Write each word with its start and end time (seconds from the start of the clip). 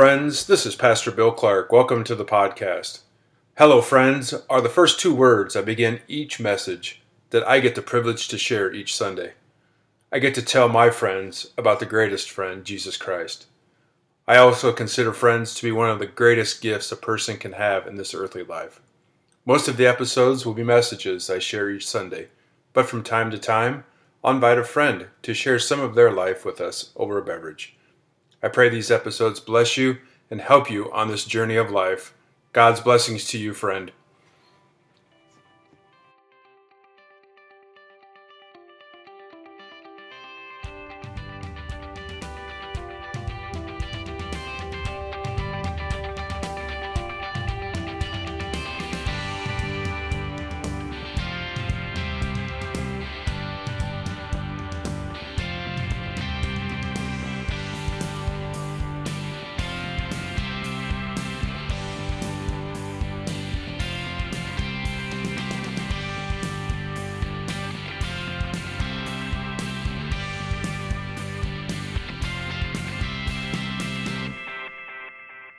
Friends. 0.00 0.46
This 0.46 0.64
is 0.64 0.76
Pastor 0.76 1.10
Bill 1.10 1.30
Clark. 1.30 1.70
Welcome 1.70 2.04
to 2.04 2.14
the 2.14 2.24
podcast. 2.24 3.00
Hello, 3.58 3.82
friends 3.82 4.32
are 4.48 4.62
the 4.62 4.70
first 4.70 4.98
two 4.98 5.14
words 5.14 5.54
I 5.54 5.60
begin 5.60 6.00
each 6.08 6.40
message 6.40 7.02
that 7.28 7.46
I 7.46 7.60
get 7.60 7.74
the 7.74 7.82
privilege 7.82 8.26
to 8.28 8.38
share 8.38 8.72
each 8.72 8.96
Sunday. 8.96 9.34
I 10.10 10.18
get 10.18 10.34
to 10.36 10.42
tell 10.42 10.70
my 10.70 10.88
friends 10.88 11.50
about 11.58 11.80
the 11.80 11.84
greatest 11.84 12.30
friend, 12.30 12.64
Jesus 12.64 12.96
Christ. 12.96 13.44
I 14.26 14.38
also 14.38 14.72
consider 14.72 15.12
friends 15.12 15.54
to 15.56 15.62
be 15.62 15.70
one 15.70 15.90
of 15.90 15.98
the 15.98 16.06
greatest 16.06 16.62
gifts 16.62 16.90
a 16.90 16.96
person 16.96 17.36
can 17.36 17.52
have 17.52 17.86
in 17.86 17.96
this 17.96 18.14
earthly 18.14 18.42
life. 18.42 18.80
Most 19.44 19.68
of 19.68 19.76
the 19.76 19.86
episodes 19.86 20.46
will 20.46 20.54
be 20.54 20.64
messages 20.64 21.28
I 21.28 21.40
share 21.40 21.68
each 21.68 21.86
Sunday, 21.86 22.28
but 22.72 22.86
from 22.86 23.02
time 23.02 23.30
to 23.32 23.38
time, 23.38 23.84
I'll 24.24 24.32
invite 24.32 24.56
a 24.56 24.64
friend 24.64 25.08
to 25.20 25.34
share 25.34 25.58
some 25.58 25.80
of 25.80 25.94
their 25.94 26.10
life 26.10 26.46
with 26.46 26.58
us 26.58 26.88
over 26.96 27.18
a 27.18 27.22
beverage. 27.22 27.76
I 28.42 28.48
pray 28.48 28.68
these 28.68 28.90
episodes 28.90 29.40
bless 29.40 29.76
you 29.76 29.98
and 30.30 30.40
help 30.40 30.70
you 30.70 30.90
on 30.92 31.08
this 31.08 31.24
journey 31.24 31.56
of 31.56 31.70
life. 31.70 32.14
God's 32.52 32.80
blessings 32.80 33.26
to 33.28 33.38
you, 33.38 33.52
friend. 33.52 33.92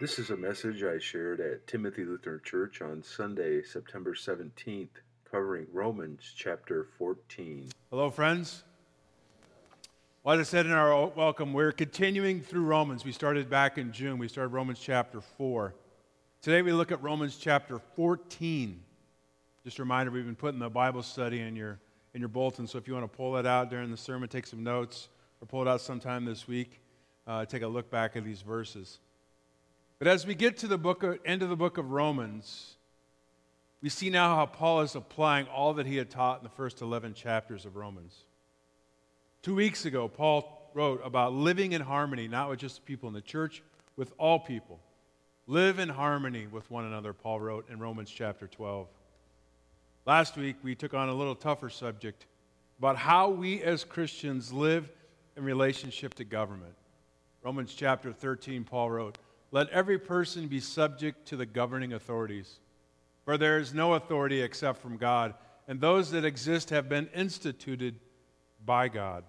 This 0.01 0.17
is 0.17 0.31
a 0.31 0.35
message 0.35 0.83
I 0.83 0.97
shared 0.97 1.39
at 1.41 1.67
Timothy 1.67 2.05
Lutheran 2.05 2.41
Church 2.43 2.81
on 2.81 3.03
Sunday, 3.03 3.61
September 3.61 4.15
17th, 4.15 4.89
covering 5.29 5.67
Romans 5.71 6.33
chapter 6.35 6.87
14. 6.97 7.69
Hello, 7.91 8.09
friends. 8.09 8.63
Well, 10.23 10.39
as 10.39 10.47
I 10.47 10.49
said 10.49 10.65
in 10.65 10.71
our 10.71 11.05
welcome, 11.09 11.53
we're 11.53 11.71
continuing 11.71 12.41
through 12.41 12.63
Romans. 12.63 13.05
We 13.05 13.11
started 13.11 13.47
back 13.47 13.77
in 13.77 13.91
June. 13.91 14.17
We 14.17 14.27
started 14.27 14.47
Romans 14.47 14.79
chapter 14.79 15.21
4. 15.21 15.75
Today 16.41 16.63
we 16.63 16.73
look 16.73 16.91
at 16.91 16.99
Romans 17.03 17.37
chapter 17.37 17.77
14. 17.95 18.81
Just 19.63 19.77
a 19.77 19.83
reminder, 19.83 20.09
we've 20.09 20.25
been 20.25 20.35
putting 20.35 20.59
the 20.59 20.67
Bible 20.67 21.03
study 21.03 21.41
in 21.41 21.55
your, 21.55 21.77
in 22.15 22.21
your 22.21 22.29
bulletin, 22.29 22.65
so 22.65 22.79
if 22.79 22.87
you 22.87 22.95
want 22.95 23.03
to 23.03 23.15
pull 23.15 23.33
that 23.33 23.45
out 23.45 23.69
during 23.69 23.91
the 23.91 23.97
sermon, 23.97 24.27
take 24.27 24.47
some 24.47 24.63
notes, 24.63 25.09
or 25.41 25.45
pull 25.45 25.61
it 25.61 25.67
out 25.67 25.79
sometime 25.79 26.25
this 26.25 26.47
week, 26.47 26.81
uh, 27.27 27.45
take 27.45 27.61
a 27.61 27.67
look 27.67 27.91
back 27.91 28.15
at 28.15 28.23
these 28.23 28.41
verses. 28.41 28.97
But 30.01 30.07
as 30.07 30.25
we 30.25 30.33
get 30.33 30.57
to 30.57 30.67
the 30.67 30.79
book 30.79 31.03
of, 31.03 31.19
end 31.25 31.43
of 31.43 31.49
the 31.49 31.55
book 31.55 31.77
of 31.77 31.91
Romans, 31.91 32.73
we 33.83 33.89
see 33.89 34.09
now 34.09 34.35
how 34.35 34.47
Paul 34.47 34.81
is 34.81 34.95
applying 34.95 35.45
all 35.45 35.75
that 35.75 35.85
he 35.85 35.95
had 35.95 36.09
taught 36.09 36.39
in 36.39 36.43
the 36.43 36.49
first 36.49 36.81
11 36.81 37.13
chapters 37.13 37.67
of 37.67 37.75
Romans. 37.75 38.23
Two 39.43 39.53
weeks 39.53 39.85
ago, 39.85 40.07
Paul 40.07 40.71
wrote 40.73 41.01
about 41.05 41.33
living 41.33 41.73
in 41.73 41.81
harmony, 41.81 42.27
not 42.27 42.49
with 42.49 42.57
just 42.57 42.77
the 42.77 42.81
people 42.81 43.09
in 43.09 43.13
the 43.13 43.21
church, 43.21 43.61
with 43.95 44.11
all 44.17 44.39
people. 44.39 44.79
Live 45.45 45.77
in 45.77 45.89
harmony 45.89 46.47
with 46.47 46.71
one 46.71 46.85
another, 46.85 47.13
Paul 47.13 47.39
wrote 47.39 47.69
in 47.69 47.77
Romans 47.77 48.09
chapter 48.09 48.47
12. 48.47 48.87
Last 50.07 50.35
week, 50.35 50.55
we 50.63 50.73
took 50.73 50.95
on 50.95 51.09
a 51.09 51.13
little 51.13 51.35
tougher 51.35 51.69
subject 51.69 52.25
about 52.79 52.97
how 52.97 53.29
we 53.29 53.61
as 53.61 53.83
Christians 53.83 54.51
live 54.51 54.89
in 55.37 55.43
relationship 55.43 56.15
to 56.15 56.23
government. 56.23 56.73
Romans 57.43 57.75
chapter 57.75 58.11
13, 58.11 58.63
Paul 58.63 58.89
wrote, 58.89 59.19
let 59.51 59.69
every 59.69 59.99
person 59.99 60.47
be 60.47 60.59
subject 60.59 61.27
to 61.27 61.37
the 61.37 61.45
governing 61.45 61.93
authorities. 61.93 62.59
For 63.25 63.37
there 63.37 63.59
is 63.59 63.73
no 63.73 63.93
authority 63.93 64.41
except 64.41 64.81
from 64.81 64.97
God, 64.97 65.33
and 65.67 65.79
those 65.79 66.11
that 66.11 66.25
exist 66.25 66.69
have 66.71 66.89
been 66.89 67.09
instituted 67.13 67.95
by 68.65 68.87
God. 68.87 69.23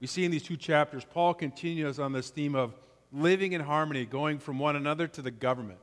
We 0.00 0.06
see 0.06 0.24
in 0.24 0.30
these 0.30 0.42
two 0.42 0.56
chapters, 0.56 1.04
Paul 1.04 1.34
continues 1.34 1.98
on 1.98 2.12
this 2.12 2.30
theme 2.30 2.54
of 2.54 2.74
living 3.12 3.52
in 3.52 3.60
harmony, 3.60 4.06
going 4.06 4.38
from 4.38 4.58
one 4.58 4.76
another 4.76 5.06
to 5.08 5.22
the 5.22 5.30
government. 5.30 5.80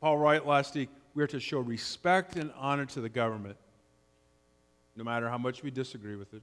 Paul 0.00 0.18
wrote 0.18 0.44
last 0.46 0.74
week, 0.74 0.90
we 1.14 1.22
are 1.22 1.28
to 1.28 1.40
show 1.40 1.60
respect 1.60 2.36
and 2.36 2.52
honor 2.56 2.86
to 2.86 3.00
the 3.00 3.08
government, 3.08 3.56
no 4.96 5.04
matter 5.04 5.28
how 5.28 5.38
much 5.38 5.62
we 5.62 5.70
disagree 5.70 6.16
with 6.16 6.34
it, 6.34 6.42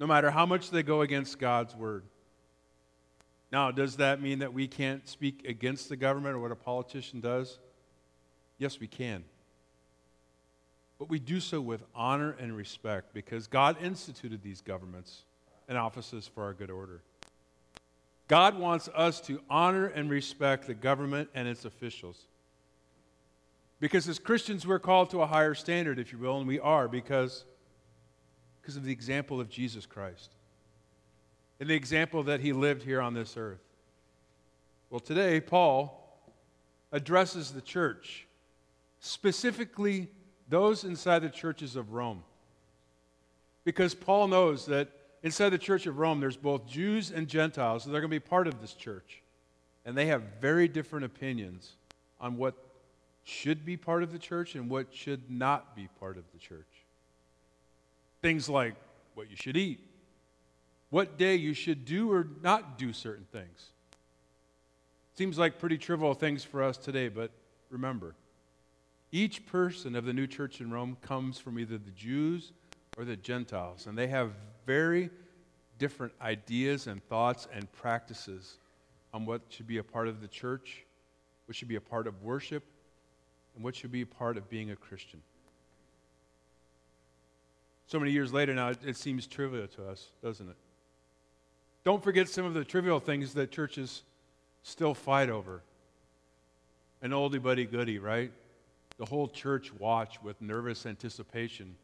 no 0.00 0.06
matter 0.06 0.30
how 0.30 0.46
much 0.46 0.70
they 0.70 0.82
go 0.82 1.02
against 1.02 1.38
God's 1.38 1.74
word. 1.74 2.04
Now, 3.50 3.70
does 3.70 3.96
that 3.96 4.20
mean 4.20 4.40
that 4.40 4.52
we 4.52 4.68
can't 4.68 5.08
speak 5.08 5.46
against 5.48 5.88
the 5.88 5.96
government 5.96 6.34
or 6.34 6.40
what 6.40 6.52
a 6.52 6.56
politician 6.56 7.20
does? 7.20 7.58
Yes, 8.58 8.78
we 8.78 8.86
can. 8.86 9.24
But 10.98 11.08
we 11.08 11.18
do 11.18 11.40
so 11.40 11.60
with 11.60 11.82
honor 11.94 12.36
and 12.38 12.54
respect 12.54 13.14
because 13.14 13.46
God 13.46 13.76
instituted 13.82 14.42
these 14.42 14.60
governments 14.60 15.24
and 15.68 15.78
offices 15.78 16.26
for 16.26 16.42
our 16.42 16.52
good 16.52 16.70
order. 16.70 17.02
God 18.26 18.58
wants 18.58 18.90
us 18.94 19.20
to 19.22 19.40
honor 19.48 19.86
and 19.86 20.10
respect 20.10 20.66
the 20.66 20.74
government 20.74 21.30
and 21.34 21.48
its 21.48 21.64
officials. 21.64 22.26
Because 23.80 24.08
as 24.08 24.18
Christians, 24.18 24.66
we're 24.66 24.80
called 24.80 25.10
to 25.10 25.22
a 25.22 25.26
higher 25.26 25.54
standard, 25.54 25.98
if 25.98 26.12
you 26.12 26.18
will, 26.18 26.38
and 26.38 26.48
we 26.48 26.58
are 26.58 26.88
because, 26.88 27.44
because 28.60 28.76
of 28.76 28.84
the 28.84 28.92
example 28.92 29.40
of 29.40 29.48
Jesus 29.48 29.86
Christ 29.86 30.34
and 31.60 31.68
the 31.68 31.74
example 31.74 32.22
that 32.24 32.40
he 32.40 32.52
lived 32.52 32.82
here 32.82 33.00
on 33.00 33.14
this 33.14 33.36
earth. 33.36 33.60
Well, 34.90 35.00
today, 35.00 35.40
Paul 35.40 35.94
addresses 36.92 37.50
the 37.50 37.60
church, 37.60 38.26
specifically 39.00 40.08
those 40.48 40.84
inside 40.84 41.20
the 41.20 41.28
churches 41.28 41.76
of 41.76 41.92
Rome. 41.92 42.22
Because 43.64 43.94
Paul 43.94 44.28
knows 44.28 44.66
that 44.66 44.88
inside 45.22 45.50
the 45.50 45.58
church 45.58 45.86
of 45.86 45.98
Rome, 45.98 46.20
there's 46.20 46.36
both 46.36 46.66
Jews 46.66 47.10
and 47.10 47.28
Gentiles, 47.28 47.84
so 47.84 47.90
they're 47.90 48.00
going 48.00 48.10
to 48.10 48.14
be 48.14 48.20
part 48.20 48.46
of 48.46 48.60
this 48.60 48.72
church. 48.72 49.22
And 49.84 49.96
they 49.96 50.06
have 50.06 50.22
very 50.40 50.68
different 50.68 51.04
opinions 51.04 51.72
on 52.20 52.36
what 52.36 52.54
should 53.24 53.64
be 53.64 53.76
part 53.76 54.02
of 54.02 54.10
the 54.10 54.18
church 54.18 54.54
and 54.54 54.70
what 54.70 54.94
should 54.94 55.30
not 55.30 55.76
be 55.76 55.88
part 56.00 56.16
of 56.16 56.24
the 56.32 56.38
church. 56.38 56.66
Things 58.22 58.48
like 58.48 58.74
what 59.14 59.30
you 59.30 59.36
should 59.36 59.56
eat, 59.56 59.80
what 60.90 61.18
day 61.18 61.34
you 61.34 61.54
should 61.54 61.84
do 61.84 62.10
or 62.10 62.26
not 62.42 62.78
do 62.78 62.92
certain 62.92 63.26
things. 63.30 63.70
Seems 65.14 65.38
like 65.38 65.58
pretty 65.58 65.78
trivial 65.78 66.14
things 66.14 66.44
for 66.44 66.62
us 66.62 66.76
today, 66.76 67.08
but 67.08 67.30
remember, 67.70 68.14
each 69.10 69.46
person 69.46 69.96
of 69.96 70.04
the 70.04 70.12
new 70.12 70.26
church 70.26 70.60
in 70.60 70.70
Rome 70.70 70.96
comes 71.02 71.38
from 71.38 71.58
either 71.58 71.78
the 71.78 71.90
Jews 71.90 72.52
or 72.96 73.04
the 73.04 73.16
Gentiles, 73.16 73.86
and 73.86 73.98
they 73.98 74.06
have 74.06 74.32
very 74.66 75.10
different 75.78 76.12
ideas 76.20 76.86
and 76.86 77.02
thoughts 77.08 77.48
and 77.52 77.70
practices 77.72 78.58
on 79.12 79.24
what 79.26 79.42
should 79.48 79.66
be 79.66 79.78
a 79.78 79.84
part 79.84 80.08
of 80.08 80.20
the 80.20 80.28
church, 80.28 80.84
what 81.46 81.56
should 81.56 81.68
be 81.68 81.76
a 81.76 81.80
part 81.80 82.06
of 82.06 82.22
worship, 82.22 82.62
and 83.54 83.64
what 83.64 83.74
should 83.74 83.90
be 83.90 84.02
a 84.02 84.06
part 84.06 84.36
of 84.36 84.48
being 84.48 84.70
a 84.70 84.76
Christian. 84.76 85.20
So 87.86 87.98
many 87.98 88.12
years 88.12 88.32
later 88.32 88.54
now, 88.54 88.68
it 88.68 88.96
seems 88.96 89.26
trivial 89.26 89.66
to 89.66 89.88
us, 89.88 90.08
doesn't 90.22 90.48
it? 90.48 90.56
Don't 91.88 92.04
forget 92.04 92.28
some 92.28 92.44
of 92.44 92.52
the 92.52 92.66
trivial 92.66 93.00
things 93.00 93.32
that 93.32 93.50
churches 93.50 94.02
still 94.62 94.92
fight 94.92 95.30
over. 95.30 95.62
An 97.00 97.12
oldie 97.12 97.42
buddy 97.42 97.64
goodie, 97.64 97.98
right? 97.98 98.30
The 98.98 99.06
whole 99.06 99.26
church 99.26 99.72
watch 99.72 100.22
with 100.22 100.38
nervous 100.42 100.84
anticipation 100.84 101.76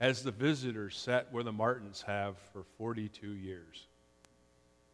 as 0.00 0.24
the 0.24 0.32
visitors 0.32 0.98
sat 0.98 1.32
where 1.32 1.44
the 1.44 1.52
Martins 1.52 2.02
have 2.02 2.38
for 2.52 2.64
42 2.76 3.34
years. 3.34 3.86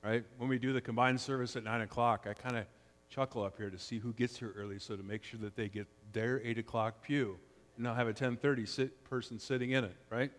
Right? 0.05 0.23
When 0.37 0.51
we 0.51 0.59
do 0.59 0.75
the 0.75 0.83
combined 0.83 1.23
service 1.23 1.57
at 1.57 1.65
9 1.65 1.81
o'clock, 1.81 2.27
I 2.29 2.35
kind 2.35 2.59
of 2.59 2.67
chuckle 3.09 3.45
up 3.45 3.57
here 3.57 3.71
to 3.71 3.79
see 3.79 3.99
who 3.99 4.13
gets 4.13 4.39
here 4.39 4.53
early 4.55 4.79
so 4.79 4.97
to 4.97 5.03
make 5.03 5.25
sure 5.25 5.41
that 5.41 5.57
they 5.57 5.71
get 5.71 5.87
their 6.13 6.43
8 6.45 6.59
o'clock 6.59 7.03
pew. 7.03 7.39
And 7.79 7.89
I'll 7.89 7.95
have 7.95 8.07
a 8.07 8.11
1030 8.11 8.67
sit, 8.67 9.05
person 9.05 9.39
sitting 9.39 9.71
in 9.71 9.85
it, 9.85 9.97
right? 10.11 10.31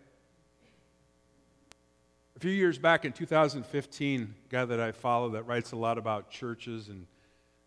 A 2.40 2.42
few 2.42 2.52
years 2.52 2.78
back 2.78 3.04
in 3.04 3.12
2015, 3.12 4.22
a 4.22 4.50
guy 4.50 4.64
that 4.64 4.80
I 4.80 4.92
follow 4.92 5.28
that 5.32 5.46
writes 5.46 5.72
a 5.72 5.76
lot 5.76 5.98
about 5.98 6.30
churches 6.30 6.88
and 6.88 7.06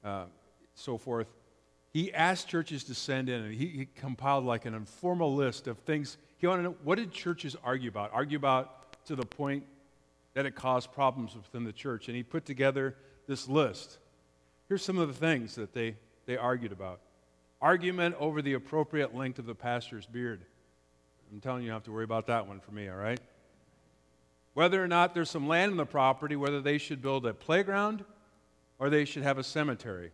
uh, 0.03 0.25
so 0.73 0.97
forth, 0.97 1.27
he 1.91 2.11
asked 2.11 2.47
churches 2.47 2.83
to 2.85 2.95
send 2.95 3.29
in, 3.29 3.43
and 3.43 3.53
he, 3.53 3.67
he, 3.67 3.85
compiled 3.85 4.45
like 4.45 4.65
an 4.65 4.73
informal 4.73 5.35
list 5.35 5.67
of 5.67 5.77
things. 5.77 6.17
He 6.39 6.47
wanted 6.47 6.63
to 6.63 6.69
know 6.69 6.75
what 6.83 6.97
did 6.97 7.11
churches 7.11 7.55
argue 7.63 7.87
about? 7.87 8.09
Argue 8.13 8.35
about 8.35 9.05
to 9.05 9.15
the 9.15 9.27
point 9.27 9.63
that 10.33 10.47
it 10.47 10.55
caused 10.55 10.91
problems 10.91 11.35
within 11.35 11.65
the 11.65 11.71
church. 11.71 12.07
And 12.07 12.17
he 12.17 12.23
put 12.23 12.43
together 12.43 12.95
this 13.27 13.47
list. 13.47 13.99
Here's 14.69 14.83
some 14.83 14.97
of 14.97 15.07
the 15.07 15.13
things 15.13 15.53
that 15.53 15.75
they, 15.75 15.97
they 16.25 16.35
argued 16.35 16.71
about 16.71 16.99
argument 17.61 18.15
over 18.17 18.41
the 18.41 18.53
appropriate 18.53 19.13
length 19.13 19.37
of 19.37 19.45
the 19.45 19.53
pastor's 19.53 20.07
beard. 20.07 20.43
I'm 21.31 21.41
telling 21.41 21.61
you, 21.61 21.65
you 21.65 21.69
don't 21.69 21.75
have 21.75 21.83
to 21.83 21.91
worry 21.91 22.05
about 22.05 22.25
that 22.25 22.47
one 22.47 22.59
for 22.59 22.71
me, 22.71 22.89
all 22.89 22.97
right? 22.97 23.19
Whether 24.53 24.83
or 24.83 24.88
not 24.88 25.13
there's 25.13 25.29
some 25.29 25.47
land 25.47 25.71
in 25.71 25.77
the 25.77 25.85
property, 25.85 26.35
whether 26.35 26.61
they 26.61 26.77
should 26.77 27.01
build 27.01 27.25
a 27.25 27.33
playground 27.33 28.05
or 28.79 28.89
they 28.89 29.05
should 29.05 29.23
have 29.23 29.38
a 29.38 29.44
cemetery. 29.44 30.11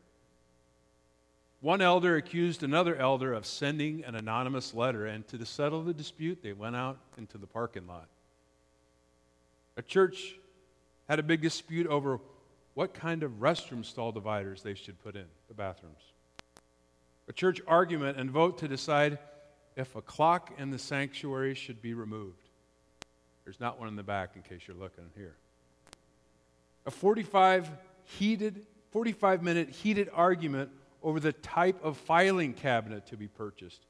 One 1.61 1.81
elder 1.81 2.15
accused 2.15 2.63
another 2.63 2.95
elder 2.95 3.33
of 3.33 3.45
sending 3.45 4.05
an 4.05 4.15
anonymous 4.15 4.73
letter, 4.73 5.07
and 5.07 5.27
to 5.27 5.45
settle 5.45 5.83
the 5.83 5.93
dispute, 5.93 6.41
they 6.41 6.53
went 6.53 6.75
out 6.75 6.97
into 7.17 7.37
the 7.37 7.47
parking 7.47 7.85
lot. 7.85 8.07
A 9.75 9.81
church 9.81 10.35
had 11.09 11.19
a 11.19 11.23
big 11.23 11.41
dispute 11.41 11.87
over 11.87 12.19
what 12.75 12.93
kind 12.93 13.23
of 13.23 13.41
restroom 13.41 13.83
stall 13.83 14.13
dividers 14.13 14.61
they 14.61 14.73
should 14.73 15.01
put 15.03 15.15
in 15.15 15.25
the 15.49 15.53
bathrooms. 15.53 16.13
A 17.27 17.33
church 17.33 17.59
argument 17.67 18.17
and 18.17 18.31
vote 18.31 18.57
to 18.59 18.67
decide 18.67 19.19
if 19.75 19.95
a 19.95 20.01
clock 20.01 20.53
in 20.57 20.69
the 20.69 20.79
sanctuary 20.79 21.55
should 21.55 21.81
be 21.81 21.93
removed. 21.93 22.48
There's 23.49 23.59
not 23.59 23.79
one 23.79 23.87
in 23.87 23.95
the 23.95 24.03
back 24.03 24.35
in 24.35 24.43
case 24.43 24.67
you're 24.67 24.77
looking 24.77 25.05
here. 25.15 25.33
A 26.85 26.91
45 26.91 27.67
heated 28.03 28.61
45 28.91 29.41
minute 29.41 29.69
heated 29.71 30.07
argument 30.13 30.69
over 31.01 31.19
the 31.19 31.33
type 31.33 31.83
of 31.83 31.97
filing 31.97 32.53
cabinet 32.53 33.07
to 33.07 33.17
be 33.17 33.27
purchased 33.27 33.87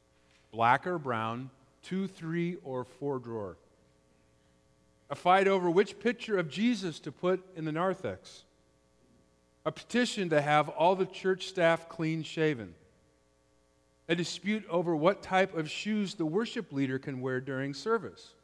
black 0.54 0.88
or 0.88 0.98
brown, 0.98 1.50
two, 1.84 2.08
three, 2.08 2.56
or 2.64 2.86
four 2.86 3.20
drawer. 3.20 3.58
A 5.10 5.16
fight 5.16 5.50
over 5.50 5.70
which 5.70 6.00
picture 6.00 6.38
of 6.38 6.50
Jesus 6.50 6.98
to 7.02 7.12
put 7.12 7.44
in 7.58 7.66
the 7.66 7.74
narthex. 7.74 8.46
A 9.66 9.74
petition 9.74 10.30
to 10.30 10.40
have 10.40 10.70
all 10.70 10.96
the 10.96 11.06
church 11.06 11.48
staff 11.48 11.90
clean 11.90 12.24
shaven. 12.24 12.76
A 14.08 14.16
dispute 14.16 14.64
over 14.70 14.96
what 14.96 15.22
type 15.22 15.54
of 15.54 15.70
shoes 15.70 16.14
the 16.14 16.26
worship 16.26 16.72
leader 16.72 16.98
can 16.98 17.20
wear 17.20 17.42
during 17.42 17.74
service. 17.74 18.36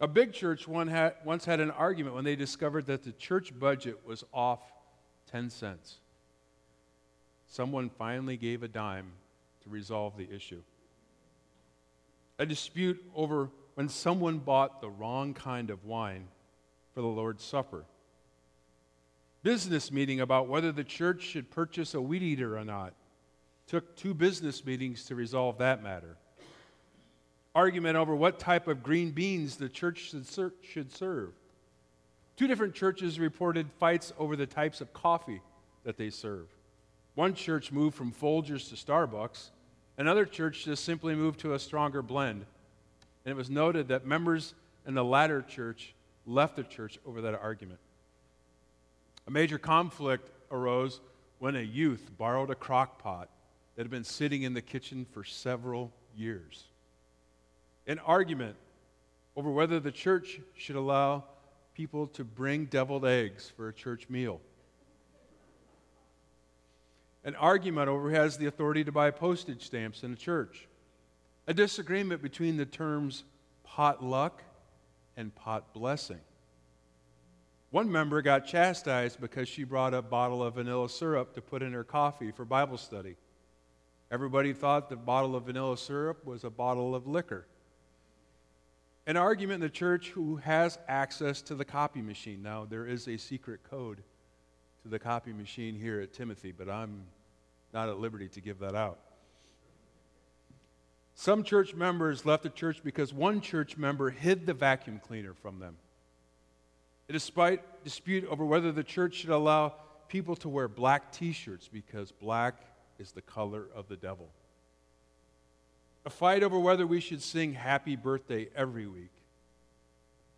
A 0.00 0.08
big 0.08 0.32
church 0.32 0.66
once 0.66 1.44
had 1.44 1.60
an 1.60 1.70
argument 1.70 2.14
when 2.14 2.24
they 2.24 2.36
discovered 2.36 2.86
that 2.86 3.04
the 3.04 3.12
church 3.12 3.58
budget 3.58 4.00
was 4.06 4.24
off 4.32 4.60
10 5.30 5.50
cents 5.50 5.98
someone 7.54 7.88
finally 7.88 8.36
gave 8.36 8.64
a 8.64 8.68
dime 8.68 9.12
to 9.62 9.70
resolve 9.70 10.16
the 10.16 10.28
issue. 10.34 10.60
A 12.40 12.44
dispute 12.44 13.00
over 13.14 13.48
when 13.74 13.88
someone 13.88 14.38
bought 14.38 14.80
the 14.80 14.90
wrong 14.90 15.34
kind 15.34 15.70
of 15.70 15.84
wine 15.84 16.26
for 16.94 17.00
the 17.00 17.06
Lord's 17.06 17.44
Supper. 17.44 17.84
Business 19.44 19.92
meeting 19.92 20.20
about 20.20 20.48
whether 20.48 20.72
the 20.72 20.82
church 20.82 21.22
should 21.22 21.50
purchase 21.50 21.94
a 21.94 22.00
weed 22.00 22.22
eater 22.22 22.58
or 22.58 22.64
not. 22.64 22.92
Took 23.68 23.94
two 23.94 24.14
business 24.14 24.64
meetings 24.64 25.04
to 25.04 25.14
resolve 25.14 25.58
that 25.58 25.82
matter. 25.82 26.16
Argument 27.54 27.96
over 27.96 28.14
what 28.16 28.38
type 28.38 28.66
of 28.66 28.82
green 28.82 29.10
beans 29.10 29.56
the 29.56 29.68
church 29.68 30.12
should 30.62 30.92
serve. 30.92 31.32
Two 32.36 32.46
different 32.48 32.74
churches 32.74 33.20
reported 33.20 33.70
fights 33.78 34.12
over 34.18 34.34
the 34.34 34.46
types 34.46 34.80
of 34.80 34.92
coffee 34.92 35.40
that 35.84 35.96
they 35.96 36.10
serve. 36.10 36.46
One 37.14 37.34
church 37.34 37.70
moved 37.70 37.96
from 37.96 38.12
Folgers 38.12 38.68
to 38.70 38.74
Starbucks. 38.74 39.50
Another 39.96 40.24
church 40.24 40.64
just 40.64 40.84
simply 40.84 41.14
moved 41.14 41.38
to 41.40 41.54
a 41.54 41.58
stronger 41.58 42.02
blend. 42.02 42.44
And 43.24 43.30
it 43.30 43.36
was 43.36 43.50
noted 43.50 43.88
that 43.88 44.04
members 44.04 44.54
in 44.84 44.94
the 44.94 45.04
latter 45.04 45.40
church 45.40 45.94
left 46.26 46.56
the 46.56 46.64
church 46.64 46.98
over 47.06 47.20
that 47.20 47.40
argument. 47.40 47.78
A 49.28 49.30
major 49.30 49.58
conflict 49.58 50.28
arose 50.50 51.00
when 51.38 51.54
a 51.54 51.60
youth 51.60 52.10
borrowed 52.18 52.50
a 52.50 52.54
crock 52.56 53.00
pot 53.00 53.28
that 53.76 53.82
had 53.82 53.90
been 53.90 54.04
sitting 54.04 54.42
in 54.42 54.54
the 54.54 54.60
kitchen 54.60 55.06
for 55.12 55.22
several 55.22 55.92
years. 56.16 56.64
An 57.86 57.98
argument 58.00 58.56
over 59.36 59.50
whether 59.50 59.80
the 59.80 59.92
church 59.92 60.40
should 60.56 60.76
allow 60.76 61.24
people 61.74 62.06
to 62.08 62.24
bring 62.24 62.66
deviled 62.66 63.04
eggs 63.04 63.52
for 63.56 63.68
a 63.68 63.72
church 63.72 64.08
meal 64.08 64.40
an 67.24 67.34
argument 67.36 67.88
over 67.88 68.10
who 68.10 68.14
has 68.14 68.36
the 68.36 68.46
authority 68.46 68.84
to 68.84 68.92
buy 68.92 69.10
postage 69.10 69.64
stamps 69.64 70.02
in 70.02 70.12
a 70.12 70.16
church, 70.16 70.68
a 71.46 71.54
disagreement 71.54 72.22
between 72.22 72.56
the 72.56 72.66
terms 72.66 73.24
potluck 73.64 74.42
and 75.16 75.34
pot 75.34 75.72
blessing. 75.72 76.20
One 77.70 77.90
member 77.90 78.22
got 78.22 78.46
chastised 78.46 79.20
because 79.20 79.48
she 79.48 79.64
brought 79.64 79.94
a 79.94 80.02
bottle 80.02 80.42
of 80.42 80.54
vanilla 80.54 80.88
syrup 80.88 81.34
to 81.34 81.40
put 81.40 81.62
in 81.62 81.72
her 81.72 81.82
coffee 81.82 82.30
for 82.30 82.44
Bible 82.44 82.78
study. 82.78 83.16
Everybody 84.10 84.52
thought 84.52 84.90
the 84.90 84.96
bottle 84.96 85.34
of 85.34 85.44
vanilla 85.44 85.76
syrup 85.76 86.24
was 86.24 86.44
a 86.44 86.50
bottle 86.50 86.94
of 86.94 87.06
liquor. 87.06 87.46
An 89.06 89.16
argument 89.18 89.56
in 89.56 89.60
the 89.60 89.68
church 89.68 90.08
who 90.08 90.36
has 90.36 90.78
access 90.88 91.42
to 91.42 91.54
the 91.54 91.64
copy 91.64 92.00
machine. 92.00 92.42
Now, 92.42 92.64
there 92.64 92.86
is 92.86 93.06
a 93.06 93.18
secret 93.18 93.60
code 93.68 94.02
to 94.82 94.88
the 94.88 94.98
copy 94.98 95.32
machine 95.32 95.74
here 95.74 96.00
at 96.00 96.14
Timothy, 96.14 96.52
but 96.52 96.70
I'm 96.70 97.02
not 97.74 97.90
at 97.90 97.98
liberty 97.98 98.28
to 98.28 98.40
give 98.40 98.58
that 98.60 98.74
out. 98.74 98.98
Some 101.14 101.44
church 101.44 101.74
members 101.74 102.24
left 102.24 102.42
the 102.42 102.48
church 102.48 102.80
because 102.82 103.12
one 103.12 103.40
church 103.40 103.76
member 103.76 104.10
hid 104.10 104.46
the 104.46 104.54
vacuum 104.54 105.00
cleaner 105.06 105.34
from 105.34 105.58
them. 105.58 105.76
Despite 107.08 107.84
dispute 107.84 108.24
over 108.30 108.44
whether 108.44 108.72
the 108.72 108.82
church 108.82 109.16
should 109.16 109.30
allow 109.30 109.74
people 110.08 110.34
to 110.36 110.48
wear 110.48 110.66
black 110.66 111.12
t 111.12 111.32
shirts 111.32 111.68
because 111.68 112.10
black 112.10 112.54
is 112.98 113.12
the 113.12 113.22
color 113.22 113.66
of 113.74 113.88
the 113.88 113.96
devil. 113.96 114.30
A 116.06 116.10
fight 116.10 116.42
over 116.42 116.58
whether 116.58 116.86
we 116.86 117.00
should 117.00 117.22
sing 117.22 117.54
happy 117.54 117.96
birthday 117.96 118.48
every 118.54 118.86
week. 118.86 119.10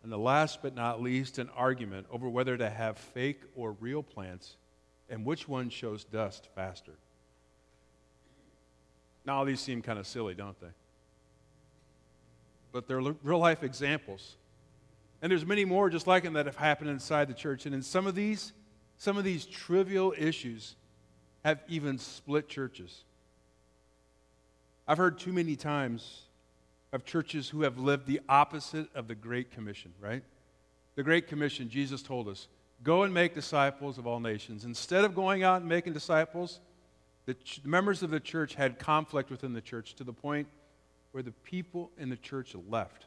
And 0.03 0.11
the 0.11 0.17
last 0.17 0.61
but 0.61 0.73
not 0.73 1.01
least, 1.01 1.37
an 1.39 1.49
argument 1.55 2.07
over 2.11 2.29
whether 2.29 2.55
to 2.55 2.69
have 2.69 2.97
fake 2.97 3.41
or 3.55 3.73
real 3.73 4.01
plants 4.01 4.55
and 5.09 5.25
which 5.25 5.47
one 5.47 5.69
shows 5.69 6.03
dust 6.05 6.47
faster. 6.55 6.93
Now, 9.25 9.43
these 9.43 9.59
seem 9.59 9.81
kind 9.81 9.99
of 9.99 10.07
silly, 10.07 10.33
don't 10.33 10.59
they? 10.61 10.69
But 12.71 12.87
they're 12.87 13.01
real 13.01 13.39
life 13.39 13.63
examples. 13.63 14.37
And 15.21 15.31
there's 15.31 15.45
many 15.45 15.65
more 15.65 15.89
just 15.89 16.07
like 16.07 16.23
them 16.23 16.33
that 16.33 16.45
have 16.45 16.55
happened 16.55 16.89
inside 16.89 17.27
the 17.27 17.33
church. 17.33 17.65
And 17.65 17.75
in 17.75 17.81
some 17.81 18.07
of 18.07 18.15
these, 18.15 18.53
some 18.97 19.17
of 19.17 19.23
these 19.23 19.45
trivial 19.45 20.13
issues 20.17 20.75
have 21.43 21.59
even 21.67 21.97
split 21.97 22.47
churches. 22.47 23.03
I've 24.87 24.97
heard 24.97 25.19
too 25.19 25.33
many 25.33 25.55
times 25.55 26.21
of 26.93 27.03
churches 27.03 27.49
who 27.49 27.63
have 27.63 27.77
lived 27.77 28.07
the 28.07 28.21
opposite 28.29 28.87
of 28.95 29.07
the 29.07 29.15
Great 29.15 29.51
Commission, 29.51 29.93
right? 29.99 30.23
The 30.95 31.03
Great 31.03 31.27
Commission, 31.27 31.69
Jesus 31.69 32.01
told 32.01 32.29
us, 32.29 32.47
go 32.83 33.03
and 33.03 33.13
make 33.13 33.35
disciples 33.35 33.97
of 33.97 34.07
all 34.07 34.19
nations. 34.19 34.63
Instead 34.63 35.03
of 35.03 35.13
going 35.13 35.43
out 35.43 35.59
and 35.59 35.69
making 35.69 35.93
disciples, 35.93 36.59
the, 37.25 37.33
ch- 37.33 37.61
members 37.65 38.01
of 38.01 38.11
the 38.11 38.19
church 38.19 38.55
had 38.55 38.79
conflict 38.79 39.29
within 39.29 39.53
the 39.53 39.61
church 39.61 39.95
to 39.95 40.05
the 40.05 40.13
point 40.13 40.47
where 41.11 41.23
the 41.23 41.31
people 41.31 41.91
in 41.97 42.09
the 42.09 42.15
church 42.15 42.55
left. 42.69 43.05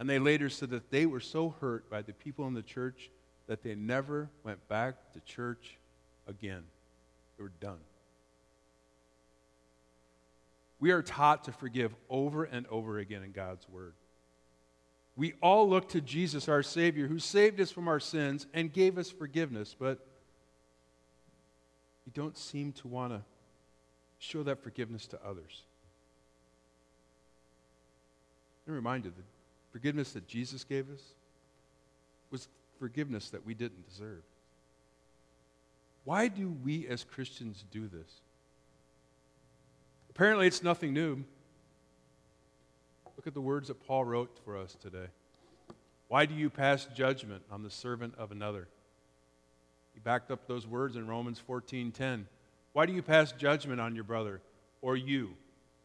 And 0.00 0.10
they 0.10 0.18
later 0.18 0.48
said 0.48 0.70
that 0.70 0.90
they 0.90 1.06
were 1.06 1.20
so 1.20 1.54
hurt 1.60 1.88
by 1.88 2.02
the 2.02 2.12
people 2.12 2.46
in 2.48 2.54
the 2.54 2.62
church 2.62 3.10
that 3.46 3.62
they 3.62 3.74
never 3.74 4.28
went 4.42 4.66
back 4.68 4.94
to 5.12 5.20
church 5.20 5.76
again. 6.26 6.64
They 7.36 7.44
were 7.44 7.52
done. 7.60 7.78
We 10.80 10.90
are 10.92 11.02
taught 11.02 11.44
to 11.44 11.52
forgive 11.52 11.94
over 12.08 12.44
and 12.44 12.66
over 12.68 12.98
again 12.98 13.22
in 13.22 13.32
God's 13.32 13.68
Word. 13.68 13.94
We 15.16 15.34
all 15.42 15.68
look 15.68 15.88
to 15.90 16.00
Jesus, 16.00 16.48
our 16.48 16.62
Savior, 16.62 17.08
who 17.08 17.18
saved 17.18 17.60
us 17.60 17.72
from 17.72 17.88
our 17.88 17.98
sins 17.98 18.46
and 18.54 18.72
gave 18.72 18.98
us 18.98 19.10
forgiveness, 19.10 19.74
but 19.76 19.98
we 22.06 22.12
don't 22.14 22.38
seem 22.38 22.72
to 22.74 22.88
want 22.88 23.12
to 23.12 23.22
show 24.20 24.44
that 24.44 24.62
forgiveness 24.62 25.06
to 25.08 25.18
others. 25.26 25.64
I'm 28.66 28.74
reminded 28.74 29.16
that 29.16 29.24
forgiveness 29.72 30.12
that 30.12 30.28
Jesus 30.28 30.62
gave 30.62 30.88
us 30.90 31.02
was 32.30 32.48
forgiveness 32.78 33.30
that 33.30 33.44
we 33.44 33.54
didn't 33.54 33.88
deserve. 33.88 34.22
Why 36.04 36.28
do 36.28 36.54
we 36.64 36.86
as 36.86 37.02
Christians 37.02 37.64
do 37.72 37.88
this? 37.88 38.20
Apparently, 40.18 40.48
it's 40.48 40.64
nothing 40.64 40.92
new. 40.92 41.22
Look 43.16 43.28
at 43.28 43.34
the 43.34 43.40
words 43.40 43.68
that 43.68 43.86
Paul 43.86 44.04
wrote 44.04 44.36
for 44.44 44.56
us 44.56 44.74
today. 44.74 45.06
Why 46.08 46.26
do 46.26 46.34
you 46.34 46.50
pass 46.50 46.86
judgment 46.86 47.44
on 47.52 47.62
the 47.62 47.70
servant 47.70 48.14
of 48.18 48.32
another? 48.32 48.66
He 49.94 50.00
backed 50.00 50.32
up 50.32 50.48
those 50.48 50.66
words 50.66 50.96
in 50.96 51.06
Romans 51.06 51.38
14:10. 51.38 52.26
Why 52.72 52.84
do 52.84 52.92
you 52.92 53.00
pass 53.00 53.30
judgment 53.30 53.80
on 53.80 53.94
your 53.94 54.02
brother 54.02 54.42
or 54.82 54.96
you? 54.96 55.36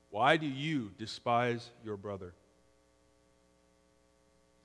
Why 0.10 0.38
do 0.38 0.48
you 0.48 0.90
despise 0.98 1.70
your 1.86 1.96
brother? 1.96 2.34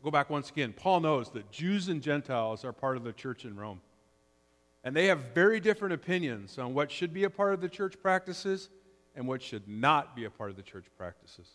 Go 0.03 0.11
back 0.11 0.31
once 0.31 0.49
again. 0.49 0.73
Paul 0.73 1.01
knows 1.01 1.29
that 1.33 1.51
Jews 1.51 1.89
and 1.91 2.03
Gentiles 2.03 2.65
are 2.65 2.73
part 2.73 2.97
of 2.97 3.05
the 3.05 3.13
church 3.13 3.45
in 3.45 3.55
Rome. 3.55 3.83
And 4.83 4.97
they 4.97 5.09
have 5.09 5.35
very 5.35 5.61
different 5.61 5.93
opinions 5.93 6.57
on 6.57 6.73
what 6.73 6.91
should 6.91 7.13
be 7.13 7.25
a 7.25 7.31
part 7.31 7.53
of 7.53 7.61
the 7.61 7.69
church 7.69 8.01
practices 8.01 8.71
and 9.19 9.27
what 9.27 9.43
should 9.43 9.67
not 9.69 10.15
be 10.15 10.25
a 10.25 10.31
part 10.31 10.49
of 10.49 10.57
the 10.57 10.63
church 10.63 10.87
practices. 10.97 11.49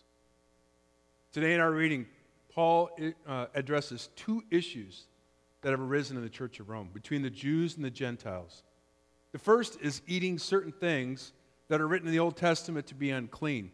Today 1.31 1.53
in 1.53 1.61
our 1.61 1.71
reading, 1.71 2.05
Paul 2.53 2.89
uh, 3.25 3.45
addresses 3.55 4.09
two 4.17 4.43
issues 4.51 5.05
that 5.61 5.71
have 5.71 5.79
arisen 5.79 6.17
in 6.17 6.23
the 6.23 6.29
church 6.29 6.59
of 6.59 6.67
Rome 6.67 6.89
between 6.93 7.21
the 7.21 7.29
Jews 7.29 7.77
and 7.77 7.85
the 7.85 7.89
Gentiles. 7.89 8.63
The 9.31 9.39
first 9.39 9.79
is 9.81 10.01
eating 10.05 10.37
certain 10.39 10.73
things 10.73 11.31
that 11.69 11.79
are 11.79 11.87
written 11.87 12.05
in 12.05 12.13
the 12.13 12.19
Old 12.19 12.35
Testament 12.35 12.85
to 12.87 12.95
be 12.95 13.11
unclean. 13.11 13.71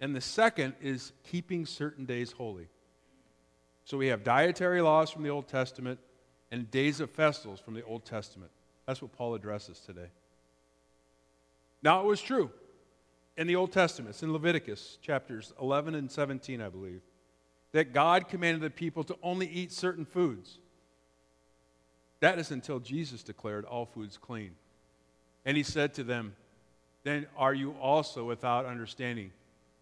And 0.00 0.16
the 0.16 0.22
second 0.22 0.74
is 0.80 1.12
keeping 1.22 1.66
certain 1.66 2.06
days 2.06 2.32
holy. 2.32 2.68
So 3.84 3.98
we 3.98 4.06
have 4.06 4.24
dietary 4.24 4.80
laws 4.80 5.10
from 5.10 5.22
the 5.22 5.28
Old 5.28 5.48
Testament 5.48 6.00
and 6.50 6.70
days 6.70 7.00
of 7.00 7.10
festivals 7.10 7.60
from 7.60 7.74
the 7.74 7.84
Old 7.84 8.06
Testament. 8.06 8.50
That's 8.86 9.02
what 9.02 9.12
Paul 9.12 9.34
addresses 9.34 9.80
today. 9.80 10.08
Now, 11.82 12.00
it 12.00 12.06
was 12.06 12.22
true 12.22 12.50
in 13.36 13.46
the 13.46 13.56
Old 13.56 13.72
Testament, 13.72 14.10
it's 14.10 14.22
in 14.22 14.32
Leviticus 14.32 14.98
chapters 15.02 15.52
11 15.60 15.94
and 15.94 16.10
17, 16.10 16.60
I 16.60 16.68
believe, 16.68 17.02
that 17.72 17.92
God 17.92 18.28
commanded 18.28 18.62
the 18.62 18.70
people 18.70 19.04
to 19.04 19.16
only 19.22 19.46
eat 19.46 19.72
certain 19.72 20.04
foods. 20.04 20.58
That 22.20 22.38
is 22.38 22.50
until 22.50 22.80
Jesus 22.80 23.22
declared 23.22 23.64
all 23.66 23.84
foods 23.84 24.16
clean. 24.16 24.52
And 25.44 25.56
he 25.56 25.62
said 25.62 25.94
to 25.94 26.04
them, 26.04 26.34
Then 27.04 27.26
are 27.36 27.52
you 27.52 27.72
also 27.80 28.24
without 28.24 28.64
understanding? 28.64 29.32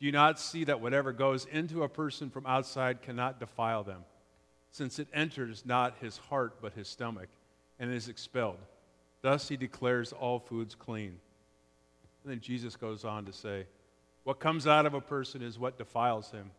Do 0.00 0.06
you 0.06 0.12
not 0.12 0.40
see 0.40 0.64
that 0.64 0.80
whatever 0.80 1.12
goes 1.12 1.46
into 1.46 1.84
a 1.84 1.88
person 1.88 2.30
from 2.30 2.46
outside 2.46 3.02
cannot 3.02 3.38
defile 3.38 3.84
them, 3.84 4.04
since 4.72 4.98
it 4.98 5.08
enters 5.14 5.64
not 5.64 5.94
his 6.00 6.16
heart 6.16 6.56
but 6.60 6.74
his 6.74 6.88
stomach, 6.88 7.28
and 7.78 7.92
is 7.92 8.08
expelled? 8.08 8.58
Thus 9.22 9.48
he 9.48 9.56
declares 9.56 10.12
all 10.12 10.40
foods 10.40 10.74
clean. 10.74 11.20
And 12.24 12.32
then 12.32 12.40
Jesus 12.40 12.74
goes 12.74 13.04
on 13.04 13.26
to 13.26 13.32
say, 13.32 13.66
What 14.24 14.40
comes 14.40 14.66
out 14.66 14.86
of 14.86 14.94
a 14.94 15.00
person 15.00 15.42
is 15.42 15.58
what 15.58 15.78
defiles 15.78 16.30
him. 16.30 16.50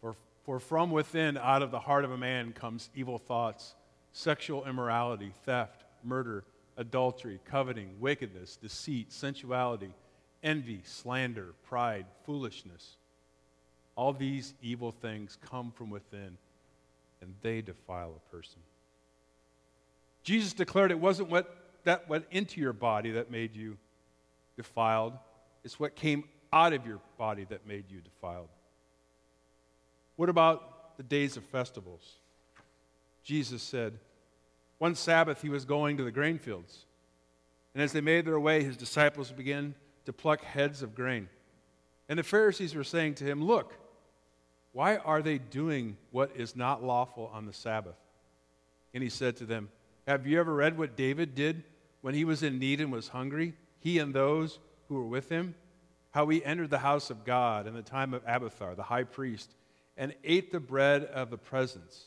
For, 0.00 0.14
for 0.44 0.58
from 0.58 0.90
within, 0.90 1.38
out 1.38 1.62
of 1.62 1.70
the 1.70 1.80
heart 1.80 2.04
of 2.04 2.10
a 2.10 2.18
man, 2.18 2.52
comes 2.52 2.90
evil 2.94 3.18
thoughts, 3.18 3.74
sexual 4.12 4.66
immorality, 4.66 5.32
theft, 5.44 5.84
murder, 6.04 6.44
adultery, 6.76 7.38
coveting, 7.44 7.94
wickedness, 8.00 8.56
deceit, 8.56 9.12
sensuality 9.12 9.94
envy, 10.42 10.80
slander, 10.84 11.54
pride, 11.68 12.06
foolishness. 12.24 12.96
All 13.94 14.12
these 14.12 14.54
evil 14.62 14.92
things 14.92 15.38
come 15.48 15.70
from 15.70 15.90
within, 15.90 16.36
and 17.20 17.34
they 17.42 17.60
defile 17.60 18.14
a 18.16 18.34
person. 18.34 18.58
Jesus 20.24 20.52
declared 20.52 20.90
it 20.90 20.98
wasn't 20.98 21.28
what 21.28 21.56
that 21.84 22.08
went 22.08 22.24
into 22.30 22.60
your 22.60 22.72
body 22.72 23.12
that 23.12 23.30
made 23.30 23.56
you 23.56 23.76
defiled, 24.56 25.14
it's 25.64 25.78
what 25.78 25.96
came 25.96 26.24
out 26.52 26.72
of 26.72 26.86
your 26.86 27.00
body 27.18 27.46
that 27.48 27.66
made 27.66 27.84
you 27.90 28.00
defiled. 28.00 28.48
What 30.16 30.28
about 30.28 30.96
the 30.96 31.02
days 31.02 31.36
of 31.36 31.44
festivals? 31.44 32.16
Jesus 33.24 33.62
said, 33.62 33.98
one 34.82 34.96
Sabbath 34.96 35.40
he 35.40 35.48
was 35.48 35.64
going 35.64 35.96
to 35.98 36.02
the 36.02 36.10
grain 36.10 36.40
fields. 36.40 36.86
And 37.72 37.80
as 37.80 37.92
they 37.92 38.00
made 38.00 38.26
their 38.26 38.40
way, 38.40 38.64
his 38.64 38.76
disciples 38.76 39.30
began 39.30 39.76
to 40.06 40.12
pluck 40.12 40.42
heads 40.42 40.82
of 40.82 40.96
grain. 40.96 41.28
And 42.08 42.18
the 42.18 42.24
Pharisees 42.24 42.74
were 42.74 42.82
saying 42.82 43.14
to 43.14 43.24
him, 43.24 43.44
Look, 43.44 43.74
why 44.72 44.96
are 44.96 45.22
they 45.22 45.38
doing 45.38 45.96
what 46.10 46.32
is 46.34 46.56
not 46.56 46.82
lawful 46.82 47.30
on 47.32 47.46
the 47.46 47.52
Sabbath? 47.52 47.94
And 48.92 49.04
he 49.04 49.08
said 49.08 49.36
to 49.36 49.44
them, 49.44 49.68
Have 50.08 50.26
you 50.26 50.40
ever 50.40 50.52
read 50.52 50.76
what 50.76 50.96
David 50.96 51.36
did 51.36 51.62
when 52.00 52.14
he 52.14 52.24
was 52.24 52.42
in 52.42 52.58
need 52.58 52.80
and 52.80 52.90
was 52.90 53.06
hungry, 53.06 53.54
he 53.82 53.98
and 53.98 54.14
those 54.14 54.58
who 54.88 54.94
were 54.94 55.06
with 55.06 55.28
him? 55.28 55.54
How 56.12 56.28
he 56.28 56.44
entered 56.44 56.70
the 56.70 56.78
house 56.78 57.10
of 57.10 57.24
God 57.24 57.66
in 57.66 57.74
the 57.74 57.82
time 57.82 58.14
of 58.14 58.22
Abiathar, 58.26 58.74
the 58.74 58.82
high 58.82 59.04
priest, 59.04 59.54
and 59.96 60.14
ate 60.24 60.52
the 60.52 60.60
bread 60.60 61.04
of 61.04 61.30
the 61.30 61.38
presence, 61.38 62.06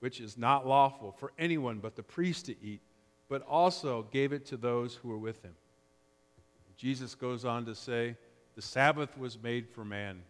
which 0.00 0.20
is 0.20 0.36
not 0.36 0.66
lawful 0.66 1.12
for 1.12 1.32
anyone 1.38 1.78
but 1.78 1.96
the 1.96 2.02
priest 2.02 2.46
to 2.46 2.56
eat, 2.62 2.80
but 3.28 3.42
also 3.42 4.06
gave 4.10 4.32
it 4.32 4.46
to 4.46 4.56
those 4.56 4.94
who 4.94 5.08
were 5.08 5.18
with 5.18 5.42
him. 5.42 5.54
Jesus 6.76 7.14
goes 7.14 7.44
on 7.44 7.64
to 7.66 7.74
say, 7.74 8.16
The 8.54 8.62
Sabbath 8.62 9.16
was 9.16 9.42
made 9.42 9.68
for 9.68 9.84
man, 9.84 10.22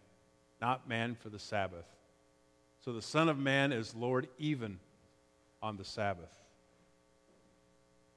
not 0.61 0.89
man 0.89 1.17
for 1.21 1.29
the 1.29 1.39
Sabbath. 1.39 1.87
So 2.85 2.93
the 2.93 3.03
Son 3.03 3.29
of 3.29 3.37
Man 3.39 3.73
is 3.73 3.95
Lord 3.95 4.29
even 4.39 4.79
on 5.61 5.77
the 5.77 5.85
Sabbath. 5.85 6.33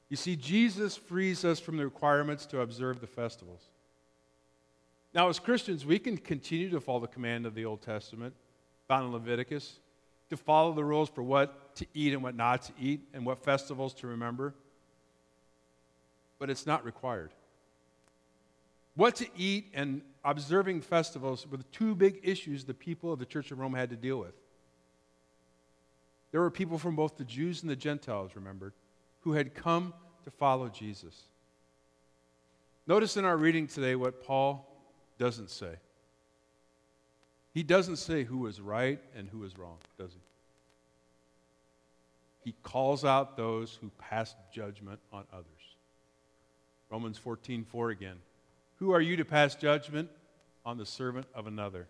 You 0.10 0.18
see, 0.18 0.36
Jesus 0.36 0.98
frees 0.98 1.46
us 1.46 1.60
from 1.60 1.78
the 1.78 1.86
requirements 1.86 2.46
to 2.48 2.62
observe 2.62 3.00
the 3.00 3.08
festivals. 3.08 3.62
Now, 5.14 5.30
as 5.30 5.40
Christians, 5.40 5.86
we 5.86 6.00
can 6.00 6.18
continue 6.18 6.70
to 6.72 6.80
follow 6.80 7.00
the 7.00 7.08
command 7.08 7.46
of 7.46 7.56
the 7.56 7.66
Old 7.66 7.82
Testament, 7.82 8.34
found 8.88 9.06
in 9.06 9.14
Leviticus, 9.14 9.80
to 10.30 10.38
follow 10.38 10.74
the 10.74 10.84
rules 10.84 11.10
for 11.10 11.24
what 11.24 11.76
to 11.76 11.86
eat 11.94 12.14
and 12.14 12.22
what 12.22 12.36
not 12.36 12.64
to 12.64 12.74
eat, 12.80 13.02
and 13.14 13.26
what 13.26 13.44
festivals 13.44 13.94
to 13.96 14.08
remember. 14.08 14.54
But 16.38 16.50
it's 16.50 16.66
not 16.66 16.86
required. 16.86 17.32
What 18.96 19.16
to 19.18 19.28
eat 19.38 19.68
and 19.74 20.02
observing 20.24 20.82
festivals 20.82 21.48
were 21.48 21.58
the 21.58 21.64
two 21.66 21.96
big 21.96 22.20
issues 22.24 22.66
the 22.66 22.74
people 22.74 23.14
of 23.14 23.20
the 23.20 23.26
Church 23.26 23.52
of 23.52 23.60
Rome 23.60 23.74
had 23.74 23.90
to 23.92 23.96
deal 23.96 24.18
with. 24.18 24.34
There 26.32 26.42
were 26.42 26.52
people 26.52 26.78
from 26.78 26.96
both 26.96 27.18
the 27.18 27.24
Jews 27.24 27.62
and 27.62 27.70
the 27.70 27.76
Gentiles, 27.76 28.32
remembered, 28.36 28.74
who 29.22 29.34
had 29.34 29.54
come 29.54 29.94
to 30.24 30.32
follow 30.32 30.70
Jesus. 30.70 31.24
Notice 32.88 33.18
in 33.18 33.26
our 33.26 33.38
reading 33.38 33.68
today 33.68 33.96
what 33.96 34.24
Paul 34.24 34.66
doesn't 35.18 35.50
say. 35.50 35.76
He 37.54 37.64
doesn't 37.64 37.98
say 37.98 38.24
who 38.24 38.48
is 38.48 38.62
right 38.62 39.00
and 39.16 39.30
who 39.30 39.44
is 39.44 39.58
wrong, 39.58 39.78
does 39.98 40.12
he? 40.12 40.20
He 42.46 42.56
calls 42.64 43.04
out 43.04 43.36
those 43.36 43.78
who 43.82 43.92
pass 43.98 44.36
judgment 44.52 45.00
on 45.12 45.26
others. 45.34 45.46
Romans 46.90 47.18
14, 47.18 47.66
4 47.66 47.90
again. 47.92 48.16
Who 48.78 48.92
are 48.92 49.02
you 49.02 49.18
to 49.18 49.26
pass 49.26 49.56
judgment 49.56 50.10
on 50.66 50.78
the 50.78 50.86
servant 50.86 51.28
of 51.36 51.48
another? 51.48 51.88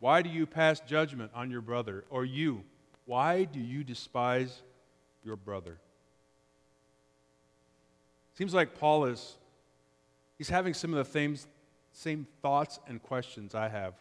Why 0.00 0.22
do 0.22 0.30
you 0.30 0.46
pass 0.46 0.80
judgment 0.80 1.30
on 1.34 1.50
your 1.50 1.60
brother? 1.60 2.04
Or 2.10 2.24
you, 2.24 2.64
why 3.06 3.44
do 3.44 3.60
you 3.60 3.84
despise 3.84 4.62
your 5.24 5.36
brother? 5.36 5.78
Seems 8.34 8.52
like 8.52 8.78
Paul 8.78 9.06
is 9.06 9.36
he's 10.38 10.48
having 10.48 10.74
some 10.74 10.92
of 10.92 11.04
the 11.04 11.10
same, 11.10 11.36
same 11.92 12.26
thoughts 12.42 12.80
and 12.88 13.02
questions 13.02 13.54
I 13.54 13.68
have 13.68 13.94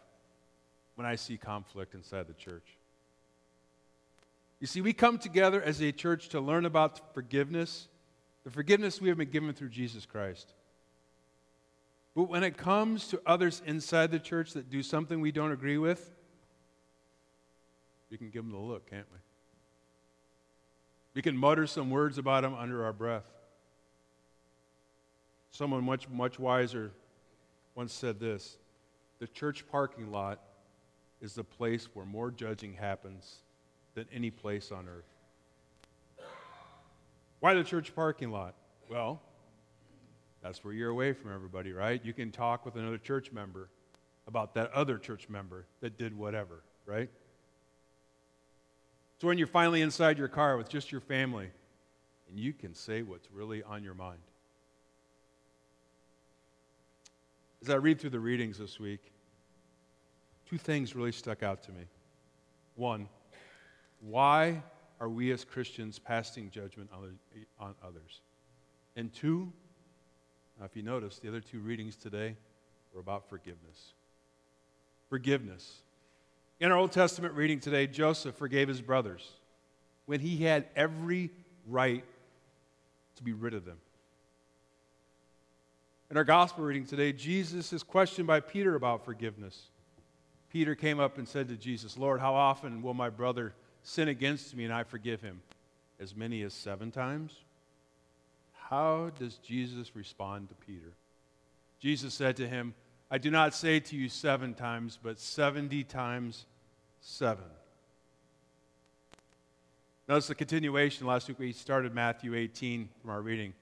when 0.96 1.06
I 1.06 1.16
see 1.16 1.38
conflict 1.38 1.94
inside 1.94 2.28
the 2.28 2.34
church. 2.34 2.78
You 4.60 4.68
see, 4.68 4.82
we 4.82 4.94
come 4.94 5.18
together 5.18 5.62
as 5.62 5.82
a 5.82 5.92
church 5.92 6.30
to 6.30 6.40
learn 6.40 6.66
about 6.66 7.14
forgiveness, 7.14 7.88
the 8.44 8.50
forgiveness 8.50 9.02
we 9.02 9.10
have 9.10 9.18
been 9.18 9.30
given 9.30 9.54
through 9.54 9.70
Jesus 9.70 10.06
Christ. 10.06 10.54
But 12.16 12.30
when 12.30 12.44
it 12.44 12.58
comes 12.58 13.08
to 13.10 13.22
others 13.26 13.62
inside 13.66 14.12
the 14.12 14.20
church 14.20 14.54
that 14.54 14.70
do 14.70 14.84
something 14.84 15.20
we 15.20 15.32
don't 15.32 15.52
agree 15.52 15.78
with, 15.78 16.12
we 18.10 18.18
can 18.18 18.30
give 18.30 18.44
them 18.44 18.52
the 18.52 18.58
look, 18.58 18.90
can't 18.90 19.08
we? 19.12 19.18
We 21.16 21.22
can 21.22 21.36
mutter 21.36 21.68
some 21.68 21.90
words 21.90 22.18
about 22.18 22.44
them 22.44 22.56
under 22.56 22.86
our 22.86 22.94
breath. 22.94 23.26
Someone 25.54 25.84
much, 25.84 26.10
much 26.10 26.40
wiser 26.40 26.92
once 27.76 27.94
said 27.94 28.20
this 28.20 28.58
The 29.20 29.28
church 29.28 29.66
parking 29.72 30.12
lot 30.12 30.42
is 31.22 31.36
the 31.36 31.44
place 31.44 31.88
where 31.94 32.06
more 32.06 32.32
judging 32.32 32.74
happens 32.74 33.44
than 33.94 34.06
any 34.12 34.32
place 34.32 34.72
on 34.72 34.88
earth. 34.88 35.06
Why 37.40 37.54
the 37.54 37.64
church 37.64 37.96
parking 37.96 38.32
lot? 38.32 38.56
Well, 38.90 39.22
that's 40.42 40.64
where 40.64 40.74
you're 40.74 40.90
away 40.90 41.14
from 41.14 41.32
everybody, 41.32 41.72
right? 41.72 42.04
You 42.04 42.14
can 42.14 42.32
talk 42.32 42.66
with 42.66 42.76
another 42.76 42.98
church 42.98 43.32
member 43.32 43.70
about 44.28 44.56
that 44.56 44.72
other 44.72 44.98
church 44.98 45.30
member 45.30 45.68
that 45.82 45.98
did 45.98 46.18
whatever, 46.18 46.64
right? 46.86 47.10
So 49.22 49.28
when 49.28 49.38
you're 49.38 49.48
finally 49.48 49.82
inside 49.82 50.18
your 50.18 50.28
car 50.30 50.58
with 50.58 50.68
just 50.68 50.92
your 50.92 51.02
family, 51.02 51.50
and 52.28 52.40
you 52.40 52.54
can 52.54 52.74
say 52.74 53.04
what's 53.04 53.30
really 53.32 53.62
on 53.62 53.84
your 53.84 53.94
mind. 53.94 54.20
As 57.64 57.70
I 57.70 57.76
read 57.76 57.98
through 57.98 58.10
the 58.10 58.20
readings 58.20 58.58
this 58.58 58.78
week, 58.78 59.00
two 60.50 60.58
things 60.58 60.98
really 60.98 61.14
stuck 61.14 61.44
out 61.44 61.64
to 61.64 61.72
me. 61.72 61.86
One, 62.76 63.08
why 64.02 64.62
are 65.00 65.08
we 65.08 65.32
as 65.32 65.46
Christians 65.46 65.98
passing 65.98 66.50
judgment 66.50 66.90
on, 66.92 67.76
others? 67.82 68.20
And 68.98 69.14
two, 69.14 69.50
now, 70.60 70.66
if 70.66 70.76
you 70.76 70.84
notice, 70.84 71.20
the 71.20 71.30
other 71.30 71.40
two 71.40 71.60
readings 71.60 71.96
today 71.96 72.36
were 72.94 73.00
about 73.00 73.30
forgiveness. 73.30 73.94
Forgiveness. 75.08 75.84
In 76.60 76.70
our 76.70 76.78
Old 76.78 76.92
Testament 76.92 77.34
reading 77.34 77.62
today, 77.62 77.88
Joseph 77.88 78.36
forgave 78.36 78.68
his 78.68 78.82
brothers 78.82 79.32
when 80.06 80.20
he 80.20 80.44
had 80.44 80.66
every 80.76 81.32
right 81.66 82.04
to 83.16 83.24
be 83.24 83.32
rid 83.32 83.54
of 83.54 83.64
them. 83.64 83.78
In 86.12 86.18
our 86.18 86.24
gospel 86.24 86.64
reading 86.64 86.86
today, 86.86 87.12
Jesus 87.12 87.74
is 87.74 87.82
questioned 87.82 88.28
by 88.28 88.40
Peter 88.40 88.76
about 88.76 89.06
forgiveness. 89.06 89.70
Peter 90.52 90.76
came 90.76 91.00
up 91.00 91.18
and 91.18 91.28
said 91.28 91.48
to 91.48 91.56
Jesus, 91.56 91.98
Lord, 91.98 92.20
how 92.20 92.36
often 92.36 92.82
will 92.82 92.94
my 92.94 93.10
brother 93.10 93.54
sin 93.82 94.08
against 94.08 94.56
me 94.56 94.66
and 94.66 94.74
I 94.74 94.84
forgive 94.84 95.22
him? 95.22 95.42
As 96.00 96.16
many 96.16 96.44
as 96.44 96.54
seven 96.54 96.92
times? 96.92 97.34
How 98.70 99.12
does 99.18 99.36
Jesus 99.38 99.96
respond 99.96 100.50
to 100.50 100.56
Peter? 100.56 100.94
Jesus 101.80 102.14
said 102.14 102.36
to 102.38 102.48
him, 102.48 102.74
I 103.10 103.18
do 103.18 103.32
not 103.32 103.54
say 103.54 103.80
to 103.80 103.96
you 103.96 104.10
seven 104.10 104.54
times, 104.54 105.00
but 105.02 105.20
70 105.20 105.84
times 105.86 106.46
seven. 107.02 107.46
Notice 110.08 110.28
the 110.28 110.36
continuation. 110.36 111.08
Last 111.08 111.28
week 111.28 111.40
we 111.40 111.52
started 111.54 111.94
Matthew 111.94 112.36
18 112.36 112.90
from 113.02 113.10
our 113.10 113.22
reading. 113.22 113.54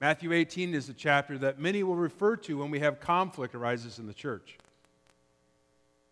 Matthew 0.00 0.32
18 0.32 0.74
is 0.74 0.88
a 0.88 0.94
chapter 0.94 1.38
that 1.38 1.58
many 1.58 1.82
will 1.82 1.96
refer 1.96 2.36
to 2.36 2.58
when 2.58 2.70
we 2.70 2.80
have 2.80 3.00
conflict 3.00 3.54
arises 3.54 3.98
in 3.98 4.06
the 4.06 4.14
church. 4.14 4.58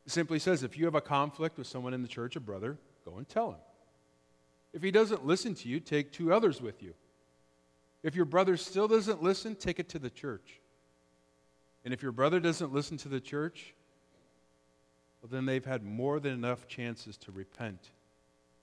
It 0.07 0.12
simply 0.12 0.38
says 0.38 0.62
if 0.62 0.79
you 0.79 0.87
have 0.87 0.95
a 0.95 1.00
conflict 1.00 1.59
with 1.59 1.67
someone 1.67 1.95
in 1.95 2.03
the 2.03 2.09
church, 2.09 2.37
a 2.37 2.41
brother, 2.41 2.79
go 3.05 3.17
and 3.17 3.29
tell 3.29 3.50
him. 3.50 3.59
If 4.73 4.83
he 4.83 4.91
doesn't 4.91 5.26
listen 5.26 5.55
to 5.57 5.69
you, 5.69 5.81
take 5.81 6.12
two 6.12 6.33
others 6.33 6.61
with 6.61 6.83
you. 6.83 6.95
If 8.03 8.14
your 8.14 8.25
brother 8.25 8.57
still 8.57 8.88
doesn't 8.88 9.23
listen, 9.23 9.55
take 9.55 9.79
it 9.79 9.88
to 9.91 9.99
the 9.99 10.11
church. 10.11 10.61
And 11.85 11.93
if 11.95 12.03
your 12.03 12.12
brother 12.12 12.41
doesn't 12.41 12.73
listen 12.73 12.97
to 12.99 13.09
the 13.09 13.21
church, 13.21 13.75
well, 15.23 15.29
then 15.31 15.47
they've 15.47 15.64
had 15.64 15.83
more 15.83 16.21
than 16.21 16.33
enough 16.33 16.67
chances 16.67 17.17
to 17.19 17.33
repent 17.33 17.91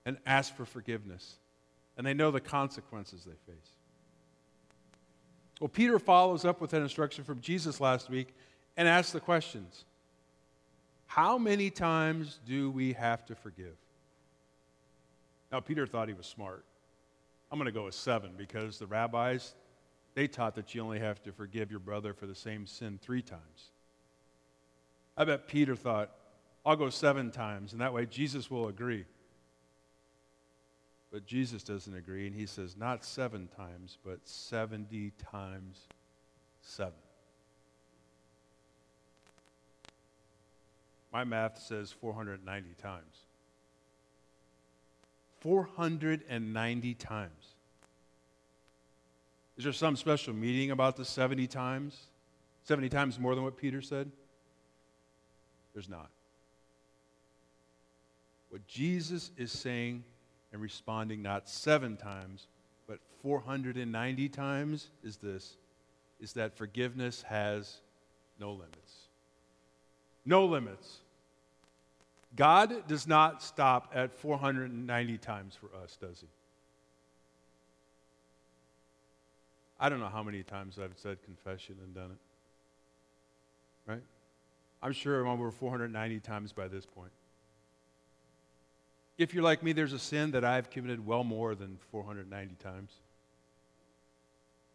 and 0.04 0.16
ask 0.26 0.54
for 0.54 0.64
forgiveness. 0.64 1.38
And 1.96 2.06
they 2.06 2.14
know 2.14 2.30
the 2.30 2.40
consequences 2.40 3.24
they 3.24 3.52
face. 3.52 3.70
Well, 5.60 5.68
Peter 5.68 5.98
follows 5.98 6.44
up 6.44 6.60
with 6.60 6.70
that 6.70 6.82
instruction 6.82 7.24
from 7.24 7.40
Jesus 7.40 7.80
last 7.80 8.10
week 8.10 8.34
and 8.76 8.88
asks 8.88 9.12
the 9.12 9.20
questions 9.20 9.84
How 11.06 11.38
many 11.38 11.70
times 11.70 12.40
do 12.46 12.70
we 12.70 12.92
have 12.94 13.24
to 13.26 13.34
forgive? 13.34 13.76
Now, 15.50 15.60
Peter 15.60 15.86
thought 15.86 16.08
he 16.08 16.14
was 16.14 16.26
smart. 16.26 16.64
I'm 17.50 17.58
going 17.58 17.66
to 17.66 17.72
go 17.72 17.84
with 17.84 17.94
seven 17.94 18.32
because 18.36 18.78
the 18.78 18.86
rabbis, 18.86 19.54
they 20.14 20.26
taught 20.26 20.54
that 20.54 20.74
you 20.74 20.80
only 20.80 20.98
have 20.98 21.22
to 21.24 21.32
forgive 21.32 21.70
your 21.70 21.80
brother 21.80 22.14
for 22.14 22.26
the 22.26 22.34
same 22.34 22.66
sin 22.66 22.98
three 23.02 23.20
times. 23.20 23.70
I 25.16 25.24
bet 25.24 25.46
Peter 25.46 25.76
thought, 25.76 26.10
I'll 26.64 26.76
go 26.76 26.88
seven 26.88 27.30
times, 27.30 27.72
and 27.72 27.80
that 27.82 27.92
way 27.92 28.06
Jesus 28.06 28.50
will 28.50 28.68
agree. 28.68 29.04
But 31.12 31.26
Jesus 31.26 31.62
doesn't 31.62 31.94
agree, 31.94 32.26
and 32.26 32.34
he 32.34 32.46
says, 32.46 32.74
not 32.74 33.04
seven 33.04 33.46
times, 33.54 33.98
but 34.02 34.18
70 34.24 35.12
times 35.30 35.86
seven. 36.62 36.94
My 41.12 41.24
math 41.24 41.60
says 41.60 41.92
490 41.92 42.70
times. 42.80 43.02
490 45.40 46.94
times. 46.94 47.30
Is 49.58 49.64
there 49.64 49.72
some 49.74 49.96
special 49.96 50.32
meaning 50.32 50.70
about 50.70 50.96
the 50.96 51.04
70 51.04 51.46
times? 51.46 52.06
70 52.64 52.88
times 52.88 53.18
more 53.18 53.34
than 53.34 53.44
what 53.44 53.58
Peter 53.58 53.82
said? 53.82 54.10
There's 55.74 55.90
not. 55.90 56.08
What 58.48 58.66
Jesus 58.66 59.30
is 59.36 59.52
saying 59.52 60.04
and 60.52 60.60
responding 60.60 61.22
not 61.22 61.48
seven 61.48 61.96
times, 61.96 62.46
but 62.86 62.98
490 63.22 64.28
times 64.28 64.88
is 65.02 65.16
this 65.16 65.56
is 66.20 66.34
that 66.34 66.56
forgiveness 66.56 67.22
has 67.22 67.78
no 68.38 68.52
limits. 68.52 69.08
No 70.24 70.46
limits. 70.46 70.98
God 72.36 72.86
does 72.86 73.08
not 73.08 73.42
stop 73.42 73.90
at 73.94 74.14
490 74.14 75.18
times 75.18 75.56
for 75.56 75.68
us, 75.82 75.98
does 76.00 76.20
he? 76.20 76.28
I 79.80 79.88
don't 79.88 79.98
know 79.98 80.08
how 80.08 80.22
many 80.22 80.44
times 80.44 80.78
I've 80.78 80.96
said 80.96 81.18
confession 81.24 81.74
and 81.82 81.92
done 81.92 82.12
it. 82.12 83.90
Right? 83.90 84.02
I'm 84.80 84.92
sure 84.92 85.20
I'm 85.20 85.28
over 85.28 85.50
490 85.50 86.20
times 86.20 86.52
by 86.52 86.68
this 86.68 86.86
point. 86.86 87.10
If 89.18 89.34
you're 89.34 89.42
like 89.42 89.62
me, 89.62 89.72
there's 89.72 89.92
a 89.92 89.98
sin 89.98 90.30
that 90.32 90.44
I've 90.44 90.70
committed 90.70 91.04
well 91.04 91.24
more 91.24 91.54
than 91.54 91.78
490 91.90 92.54
times. 92.56 92.92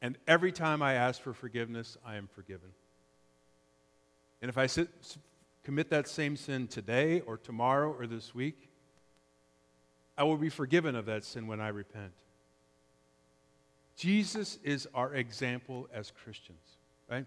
And 0.02 0.18
every 0.28 0.52
time 0.52 0.82
I 0.82 0.94
ask 0.94 1.22
for 1.22 1.34
forgiveness, 1.34 1.98
I 2.06 2.16
am 2.16 2.28
forgiven. 2.28 2.70
And 4.42 4.50
if 4.50 4.58
I 4.58 4.68
sit, 4.68 4.90
commit 5.64 5.90
that 5.90 6.08
same 6.08 6.38
sin 6.38 6.68
today 6.68 7.22
or 7.22 7.38
tomorrow 7.38 7.92
or 7.98 8.06
this 8.06 8.36
week, 8.36 8.70
I 10.18 10.24
will 10.24 10.38
be 10.38 10.50
forgiven 10.50 10.96
of 10.96 11.08
that 11.08 11.24
sin 11.24 11.48
when 11.48 11.60
I 11.60 11.70
repent. 11.70 12.14
Jesus 13.96 14.60
is 14.64 14.88
our 14.94 15.16
example 15.16 15.90
as 15.92 16.12
Christians, 16.12 16.78
right? 17.10 17.26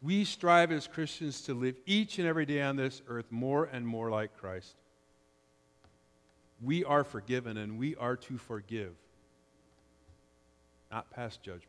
We 0.00 0.24
strive 0.24 0.70
as 0.70 0.86
Christians 0.86 1.42
to 1.42 1.54
live 1.54 1.74
each 1.84 2.20
and 2.20 2.28
every 2.28 2.46
day 2.46 2.62
on 2.62 2.76
this 2.76 3.02
earth 3.08 3.26
more 3.30 3.64
and 3.64 3.86
more 3.86 4.10
like 4.10 4.36
Christ 4.36 4.76
we 6.62 6.84
are 6.84 7.04
forgiven 7.04 7.56
and 7.56 7.78
we 7.78 7.96
are 7.96 8.16
to 8.16 8.38
forgive, 8.38 8.92
not 10.90 11.10
pass 11.10 11.36
judgment. 11.36 11.68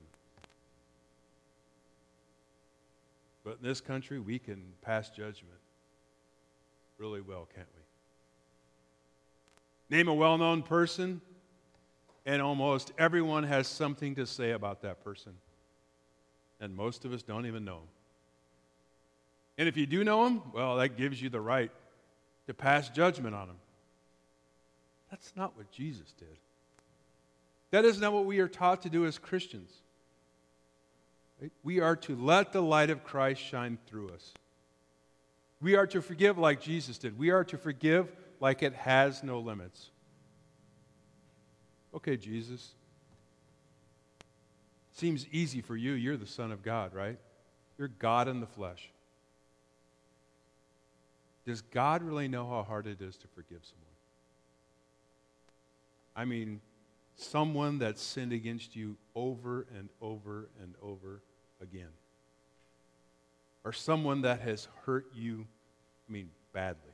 But 3.43 3.57
in 3.61 3.67
this 3.67 3.81
country, 3.81 4.19
we 4.19 4.39
can 4.39 4.61
pass 4.81 5.09
judgment 5.09 5.59
really 6.97 7.21
well, 7.21 7.47
can't 7.53 7.67
we? 9.89 9.97
Name 9.97 10.07
a 10.07 10.13
well 10.13 10.37
known 10.37 10.63
person, 10.63 11.19
and 12.25 12.41
almost 12.41 12.93
everyone 12.97 13.43
has 13.43 13.67
something 13.67 14.15
to 14.15 14.25
say 14.25 14.51
about 14.51 14.81
that 14.83 15.03
person. 15.03 15.33
And 16.61 16.73
most 16.73 17.03
of 17.03 17.11
us 17.11 17.21
don't 17.21 17.45
even 17.45 17.65
know 17.65 17.77
him. 17.77 17.89
And 19.57 19.67
if 19.67 19.75
you 19.75 19.85
do 19.85 20.03
know 20.03 20.25
him, 20.25 20.41
well, 20.53 20.77
that 20.77 20.97
gives 20.97 21.21
you 21.21 21.29
the 21.29 21.41
right 21.41 21.69
to 22.47 22.53
pass 22.53 22.89
judgment 22.89 23.35
on 23.35 23.49
him. 23.49 23.55
That's 25.13 25.31
not 25.35 25.55
what 25.55 25.69
Jesus 25.69 26.11
did. 26.17 26.39
That 27.69 27.85
is 27.85 28.01
not 28.01 28.13
what 28.13 28.25
we 28.25 28.39
are 28.39 28.47
taught 28.47 28.81
to 28.81 28.89
do 28.89 29.05
as 29.05 29.19
Christians. 29.19 29.71
We 31.63 31.81
are 31.81 31.95
to 31.97 32.15
let 32.15 32.51
the 32.51 32.63
light 32.63 32.89
of 32.89 33.03
Christ 33.03 33.39
shine 33.39 33.77
through 33.85 34.09
us. 34.09 34.33
We 35.61 35.75
are 35.75 35.85
to 35.85 36.01
forgive 36.01 36.39
like 36.39 36.61
Jesus 36.61 36.97
did. 36.97 37.15
We 37.15 37.29
are 37.29 37.43
to 37.43 37.59
forgive 37.59 38.11
like 38.39 38.63
it 38.63 38.73
has 38.73 39.21
no 39.21 39.37
limits. 39.39 39.91
Okay, 41.93 42.17
Jesus. 42.17 42.73
Seems 44.93 45.27
easy 45.31 45.61
for 45.61 45.77
you. 45.77 45.91
You're 45.91 46.17
the 46.17 46.25
Son 46.25 46.51
of 46.51 46.63
God, 46.63 46.95
right? 46.95 47.19
You're 47.77 47.87
God 47.87 48.27
in 48.27 48.39
the 48.39 48.47
flesh. 48.47 48.89
Does 51.45 51.61
God 51.61 52.01
really 52.01 52.27
know 52.27 52.49
how 52.49 52.63
hard 52.63 52.87
it 52.87 52.99
is 52.99 53.15
to 53.17 53.27
forgive 53.27 53.59
someone? 53.61 53.82
I 56.15 56.25
mean, 56.25 56.61
someone 57.15 57.79
that 57.79 57.97
sinned 57.97 58.33
against 58.33 58.75
you 58.75 58.97
over 59.15 59.65
and 59.77 59.89
over 60.01 60.49
and 60.61 60.73
over 60.81 61.21
again. 61.61 61.89
Or 63.63 63.71
someone 63.71 64.21
that 64.21 64.41
has 64.41 64.67
hurt 64.85 65.05
you, 65.13 65.45
I 66.09 66.11
mean, 66.11 66.29
badly. 66.51 66.91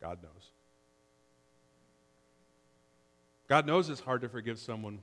God 0.00 0.18
knows. 0.22 0.50
God 3.48 3.66
knows 3.66 3.88
it's 3.88 4.00
hard 4.00 4.20
to 4.20 4.28
forgive 4.28 4.58
someone, 4.58 4.98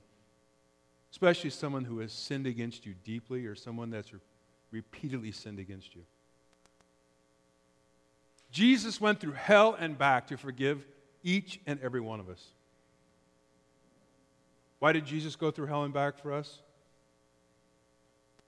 especially 1.10 1.50
someone 1.50 1.84
who 1.84 1.98
has 1.98 2.12
sinned 2.12 2.46
against 2.46 2.86
you 2.86 2.94
deeply 3.04 3.46
or 3.46 3.56
someone 3.56 3.90
that's 3.90 4.12
re- 4.12 4.20
repeatedly 4.70 5.32
sinned 5.32 5.58
against 5.58 5.94
you. 5.96 6.02
Jesus 8.56 8.98
went 9.02 9.20
through 9.20 9.32
hell 9.32 9.76
and 9.78 9.98
back 9.98 10.28
to 10.28 10.38
forgive 10.38 10.82
each 11.22 11.60
and 11.66 11.78
every 11.82 12.00
one 12.00 12.20
of 12.20 12.30
us. 12.30 12.42
Why 14.78 14.92
did 14.92 15.04
Jesus 15.04 15.36
go 15.36 15.50
through 15.50 15.66
hell 15.66 15.84
and 15.84 15.92
back 15.92 16.18
for 16.18 16.32
us? 16.32 16.60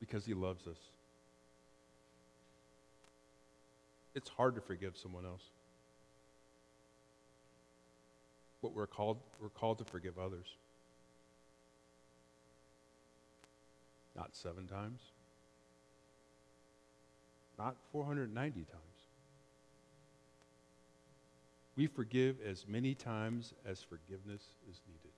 Because 0.00 0.24
he 0.24 0.32
loves 0.32 0.66
us. 0.66 0.78
It's 4.14 4.30
hard 4.30 4.54
to 4.54 4.62
forgive 4.62 4.96
someone 4.96 5.26
else. 5.26 5.42
But 8.62 8.72
we're 8.72 8.86
called, 8.86 9.18
we're 9.42 9.50
called 9.50 9.76
to 9.76 9.84
forgive 9.84 10.18
others. 10.18 10.46
Not 14.16 14.30
seven 14.32 14.66
times, 14.66 15.00
not 17.58 17.76
490 17.92 18.60
times. 18.60 18.87
We 21.78 21.86
forgive 21.86 22.38
as 22.44 22.66
many 22.66 22.92
times 22.92 23.54
as 23.64 23.84
forgiveness 23.84 24.42
is 24.68 24.80
needed. 24.88 25.12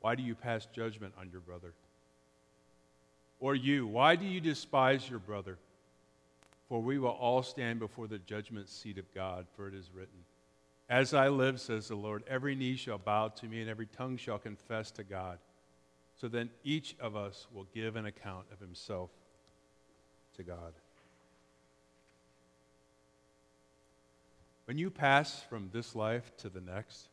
Why 0.00 0.14
do 0.14 0.22
you 0.22 0.34
pass 0.34 0.66
judgment 0.74 1.12
on 1.20 1.28
your 1.30 1.42
brother? 1.42 1.74
Or 3.40 3.54
you, 3.54 3.86
why 3.86 4.16
do 4.16 4.24
you 4.24 4.40
despise 4.40 5.10
your 5.10 5.18
brother? 5.18 5.58
For 6.70 6.80
we 6.80 6.98
will 6.98 7.10
all 7.10 7.42
stand 7.42 7.78
before 7.78 8.06
the 8.06 8.20
judgment 8.20 8.70
seat 8.70 8.96
of 8.96 9.14
God, 9.14 9.44
for 9.54 9.68
it 9.68 9.74
is 9.74 9.90
written, 9.94 10.24
As 10.88 11.12
I 11.12 11.28
live, 11.28 11.60
says 11.60 11.88
the 11.88 11.94
Lord, 11.94 12.24
every 12.26 12.54
knee 12.54 12.76
shall 12.76 12.96
bow 12.96 13.28
to 13.28 13.46
me, 13.46 13.60
and 13.60 13.68
every 13.68 13.86
tongue 13.86 14.16
shall 14.16 14.38
confess 14.38 14.90
to 14.92 15.04
God. 15.04 15.38
So 16.16 16.26
then 16.26 16.48
each 16.64 16.96
of 17.00 17.16
us 17.16 17.48
will 17.52 17.66
give 17.74 17.96
an 17.96 18.06
account 18.06 18.46
of 18.50 18.60
himself 18.60 19.10
to 20.38 20.42
God. 20.42 20.72
When 24.68 24.76
you 24.76 24.90
pass 24.90 25.40
from 25.48 25.70
this 25.72 25.94
life 25.94 26.30
to 26.42 26.50
the 26.50 26.60
next, 26.60 27.08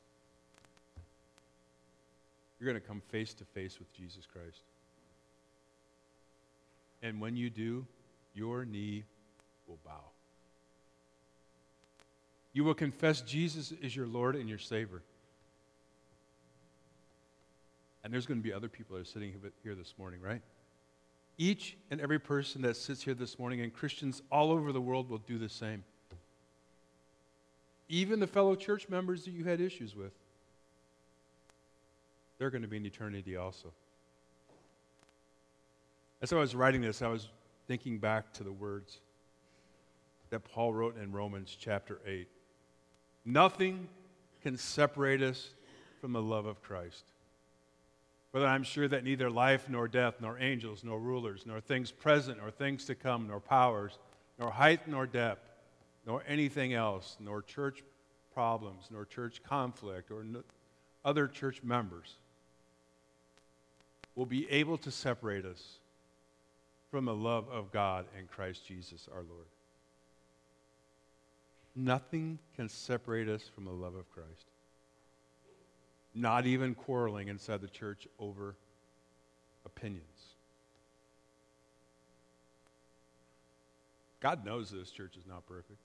you're 2.60 2.70
going 2.70 2.82
to 2.82 2.86
come 2.86 3.02
face 3.08 3.34
to 3.36 3.46
face 3.46 3.80
with 3.80 3.94
Jesus 3.94 4.26
Christ. 4.26 4.60
And 7.02 7.22
when 7.22 7.38
you 7.38 7.50
do, 7.50 7.86
your 8.34 8.66
knee 8.66 9.06
will 9.70 9.80
bow. 9.86 10.02
You 12.52 12.66
will 12.66 12.74
confess 12.74 13.22
Jesus 13.22 13.72
is 13.72 13.96
your 13.96 14.08
Lord 14.08 14.36
and 14.36 14.50
your 14.50 14.60
Savior. 14.60 15.02
And 18.04 18.14
there's 18.14 18.26
going 18.26 18.42
to 18.42 18.44
be 18.44 18.52
other 18.52 18.68
people 18.68 18.98
that 18.98 19.04
are 19.04 19.06
sitting 19.06 19.34
here 19.64 19.76
this 19.76 19.94
morning, 19.98 20.20
right? 20.20 20.42
Each 21.38 21.78
and 21.90 22.02
every 22.02 22.20
person 22.20 22.64
that 22.64 22.76
sits 22.76 23.02
here 23.02 23.14
this 23.14 23.40
morning, 23.40 23.62
and 23.62 23.74
Christians 23.74 24.22
all 24.30 24.52
over 24.52 24.74
the 24.74 24.82
world 24.82 25.10
will 25.10 25.20
do 25.20 25.38
the 25.38 25.48
same. 25.48 25.86
Even 27.88 28.20
the 28.20 28.28
fellow 28.28 28.56
church 28.56 28.90
members 28.90 29.26
that 29.26 29.32
you 29.32 29.44
had 29.44 29.62
issues 29.62 29.96
with, 29.96 30.12
they're 32.38 32.50
going 32.50 32.64
to 32.64 32.68
be 32.68 32.78
in 32.78 32.86
eternity 32.86 33.36
also. 33.36 33.72
As 36.22 36.34
I 36.34 36.38
was 36.38 36.56
writing 36.56 36.82
this, 36.82 37.02
I 37.02 37.08
was 37.08 37.30
thinking 37.68 38.00
back 38.00 38.34
to 38.34 38.44
the 38.44 38.52
words 38.52 39.00
that 40.30 40.40
Paul 40.40 40.74
wrote 40.74 40.98
in 40.98 41.12
Romans 41.12 41.56
chapter 41.60 42.00
8. 42.06 42.28
Nothing 43.26 43.88
can 44.42 44.58
separate 44.58 45.22
us 45.22 45.50
from 46.02 46.14
the 46.14 46.22
love 46.22 46.46
of 46.46 46.62
Christ. 46.62 47.04
Whether 48.32 48.48
I'm 48.48 48.64
sure 48.64 48.88
that 48.88 49.04
neither 49.04 49.30
life 49.30 49.70
nor 49.70 49.88
death, 49.88 50.16
nor 50.20 50.38
angels, 50.40 50.84
nor 50.84 51.00
rulers, 51.00 51.46
nor 51.46 51.62
things 51.62 51.90
present, 51.90 52.40
nor 52.40 52.52
things 52.52 52.86
to 52.86 52.96
come, 52.96 53.28
nor 53.28 53.40
powers, 53.40 53.98
nor 54.38 54.52
height 54.52 54.88
nor 54.88 55.06
depth, 55.06 55.50
nor 56.06 56.24
anything 56.28 56.74
else, 56.74 57.18
nor 57.20 57.42
church 57.42 57.84
problems, 58.34 58.86
nor 58.92 59.06
church 59.06 59.42
conflict, 59.44 60.12
or 60.12 60.24
no, 60.24 60.44
other 61.04 61.28
church 61.28 61.64
members 61.64 62.16
will 64.16 64.26
be 64.26 64.50
able 64.50 64.78
to 64.78 64.92
separate 64.92 65.46
us 65.46 65.80
from 66.92 67.06
the 67.06 67.14
love 67.14 67.48
of 67.50 67.72
God 67.72 68.06
and 68.18 68.30
Christ 68.30 68.66
Jesus 68.66 69.08
our 69.14 69.22
Lord. 69.22 69.46
Nothing 71.76 72.40
can 72.56 72.70
separate 72.70 73.28
us 73.28 73.44
from 73.54 73.66
the 73.66 73.72
love 73.72 73.96
of 73.96 74.10
Christ. 74.14 74.46
Not 76.14 76.46
even 76.46 76.74
quarreling 76.74 77.28
inside 77.28 77.60
the 77.60 77.68
church 77.68 78.08
over 78.18 78.56
opinions. 79.66 80.04
God 84.22 84.46
knows 84.46 84.72
this 84.72 84.90
church 84.90 85.18
is 85.18 85.28
not 85.28 85.46
perfect. 85.46 85.80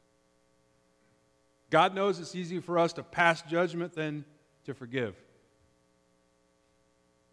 God 1.70 1.94
knows 1.94 2.18
it's 2.18 2.34
easier 2.34 2.60
for 2.60 2.78
us 2.78 2.92
to 2.94 3.02
pass 3.02 3.42
judgment 3.42 3.94
than 3.94 4.24
to 4.64 4.74
forgive. 4.74 5.14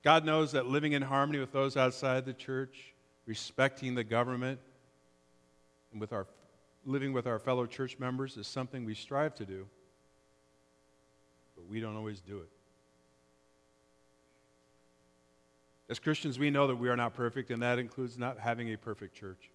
God 0.03 0.23
knows 0.23 0.51
that 0.53 0.67
living 0.67 0.93
in 0.93 1.01
harmony 1.01 1.39
with 1.39 1.51
those 1.51 1.75
outside 1.75 2.25
the 2.25 2.33
church, 2.33 2.93
respecting 3.25 3.95
the 3.95 4.03
government, 4.03 4.59
and 5.91 5.99
with 5.99 6.13
our 6.13 6.27
living 6.85 7.11
with 7.11 7.27
our 7.27 7.39
fellow 7.39 7.65
church 7.65 7.99
members 7.99 8.37
is 8.37 8.47
something 8.47 8.85
we 8.85 8.93
strive 8.93 9.35
to 9.35 9.45
do, 9.45 9.67
but 11.55 11.67
we 11.67 11.81
don't 11.81 11.97
always 11.97 12.21
do 12.21 12.37
it. 12.37 12.49
As 15.89 15.99
Christians, 15.99 16.39
we 16.39 16.49
know 16.49 16.67
that 16.67 16.75
we 16.75 16.87
are 16.89 16.95
not 16.95 17.13
perfect, 17.13 17.51
and 17.51 17.61
that 17.61 17.79
includes 17.79 18.17
not 18.17 18.39
having 18.39 18.71
a 18.73 18.77
perfect 18.77 19.15
church. 19.15 19.49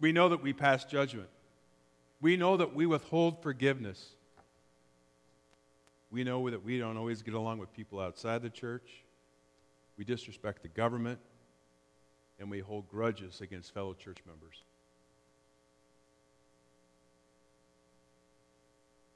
We 0.00 0.12
know 0.12 0.28
that 0.28 0.42
we 0.42 0.52
pass 0.52 0.84
judgment. 0.84 1.28
We 2.20 2.36
know 2.36 2.56
that 2.56 2.74
we 2.74 2.86
withhold 2.86 3.42
forgiveness. 3.42 4.10
We 6.10 6.24
know 6.24 6.48
that 6.50 6.64
we 6.64 6.78
don't 6.78 6.96
always 6.96 7.22
get 7.22 7.34
along 7.34 7.58
with 7.58 7.72
people 7.72 8.00
outside 8.00 8.42
the 8.42 8.50
church. 8.50 9.04
We 9.96 10.04
disrespect 10.04 10.62
the 10.62 10.68
government. 10.68 11.18
And 12.40 12.50
we 12.50 12.60
hold 12.60 12.88
grudges 12.88 13.40
against 13.40 13.74
fellow 13.74 13.94
church 13.94 14.18
members. 14.26 14.62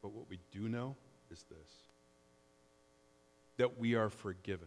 But 0.03 0.13
what 0.13 0.29
we 0.29 0.41
do 0.53 0.69
know 0.69 0.97
is 1.31 1.45
this 1.49 1.59
that 3.59 3.79
we 3.79 3.95
are 3.95 4.11
forgiven. 4.11 4.67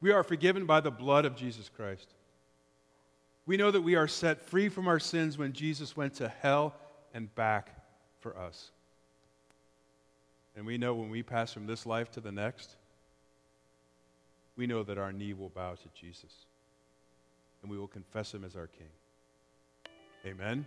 We 0.00 0.10
are 0.10 0.24
forgiven 0.24 0.66
by 0.66 0.80
the 0.80 0.90
blood 0.90 1.24
of 1.24 1.36
Jesus 1.36 1.68
Christ. 1.68 2.08
We 3.46 3.56
know 3.56 3.70
that 3.70 3.82
we 3.82 3.94
are 3.94 4.08
set 4.08 4.40
free 4.40 4.68
from 4.68 4.88
our 4.88 4.98
sins 4.98 5.36
when 5.36 5.52
Jesus 5.52 5.96
went 5.96 6.14
to 6.14 6.28
hell 6.28 6.74
and 7.12 7.34
back 7.34 7.70
for 8.20 8.36
us. 8.38 8.70
And 10.56 10.64
we 10.64 10.78
know 10.78 10.94
when 10.94 11.10
we 11.10 11.22
pass 11.22 11.52
from 11.52 11.66
this 11.66 11.84
life 11.84 12.10
to 12.12 12.20
the 12.20 12.32
next, 12.32 12.76
we 14.56 14.66
know 14.66 14.82
that 14.84 14.98
our 14.98 15.12
knee 15.12 15.34
will 15.34 15.50
bow 15.50 15.74
to 15.74 15.88
Jesus 16.00 16.32
and 17.62 17.70
we 17.70 17.78
will 17.78 17.88
confess 17.88 18.32
him 18.32 18.44
as 18.44 18.56
our 18.56 18.68
King. 18.68 18.88
Amen. 20.26 20.66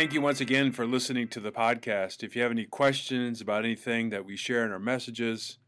Thank 0.00 0.14
you 0.14 0.22
once 0.22 0.40
again 0.40 0.72
for 0.72 0.86
listening 0.86 1.28
to 1.28 1.40
the 1.40 1.52
podcast. 1.52 2.22
If 2.22 2.34
you 2.34 2.40
have 2.40 2.50
any 2.50 2.64
questions 2.64 3.42
about 3.42 3.66
anything 3.66 4.08
that 4.08 4.24
we 4.24 4.34
share 4.34 4.64
in 4.64 4.72
our 4.72 4.78
messages, 4.78 5.58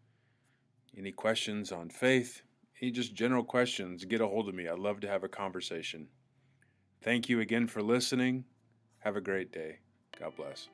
any 0.97 1.13
questions 1.13 1.71
on 1.71 1.91
faith, 1.91 2.41
any 2.81 2.91
just 2.93 3.13
general 3.13 3.45
questions, 3.45 4.07
get 4.07 4.23
a 4.23 4.27
hold 4.27 4.49
of 4.49 4.55
me. 4.55 4.69
I'd 4.69 4.79
love 4.79 5.01
to 5.01 5.07
have 5.07 5.23
a 5.23 5.29
conversation. 5.29 6.09
Thank 7.03 7.29
you 7.29 7.41
again 7.41 7.67
for 7.67 7.83
listening. 7.83 8.45
Have 9.01 9.17
a 9.17 9.21
great 9.21 9.53
day. 9.53 9.81
God 10.19 10.35
bless. 10.35 10.71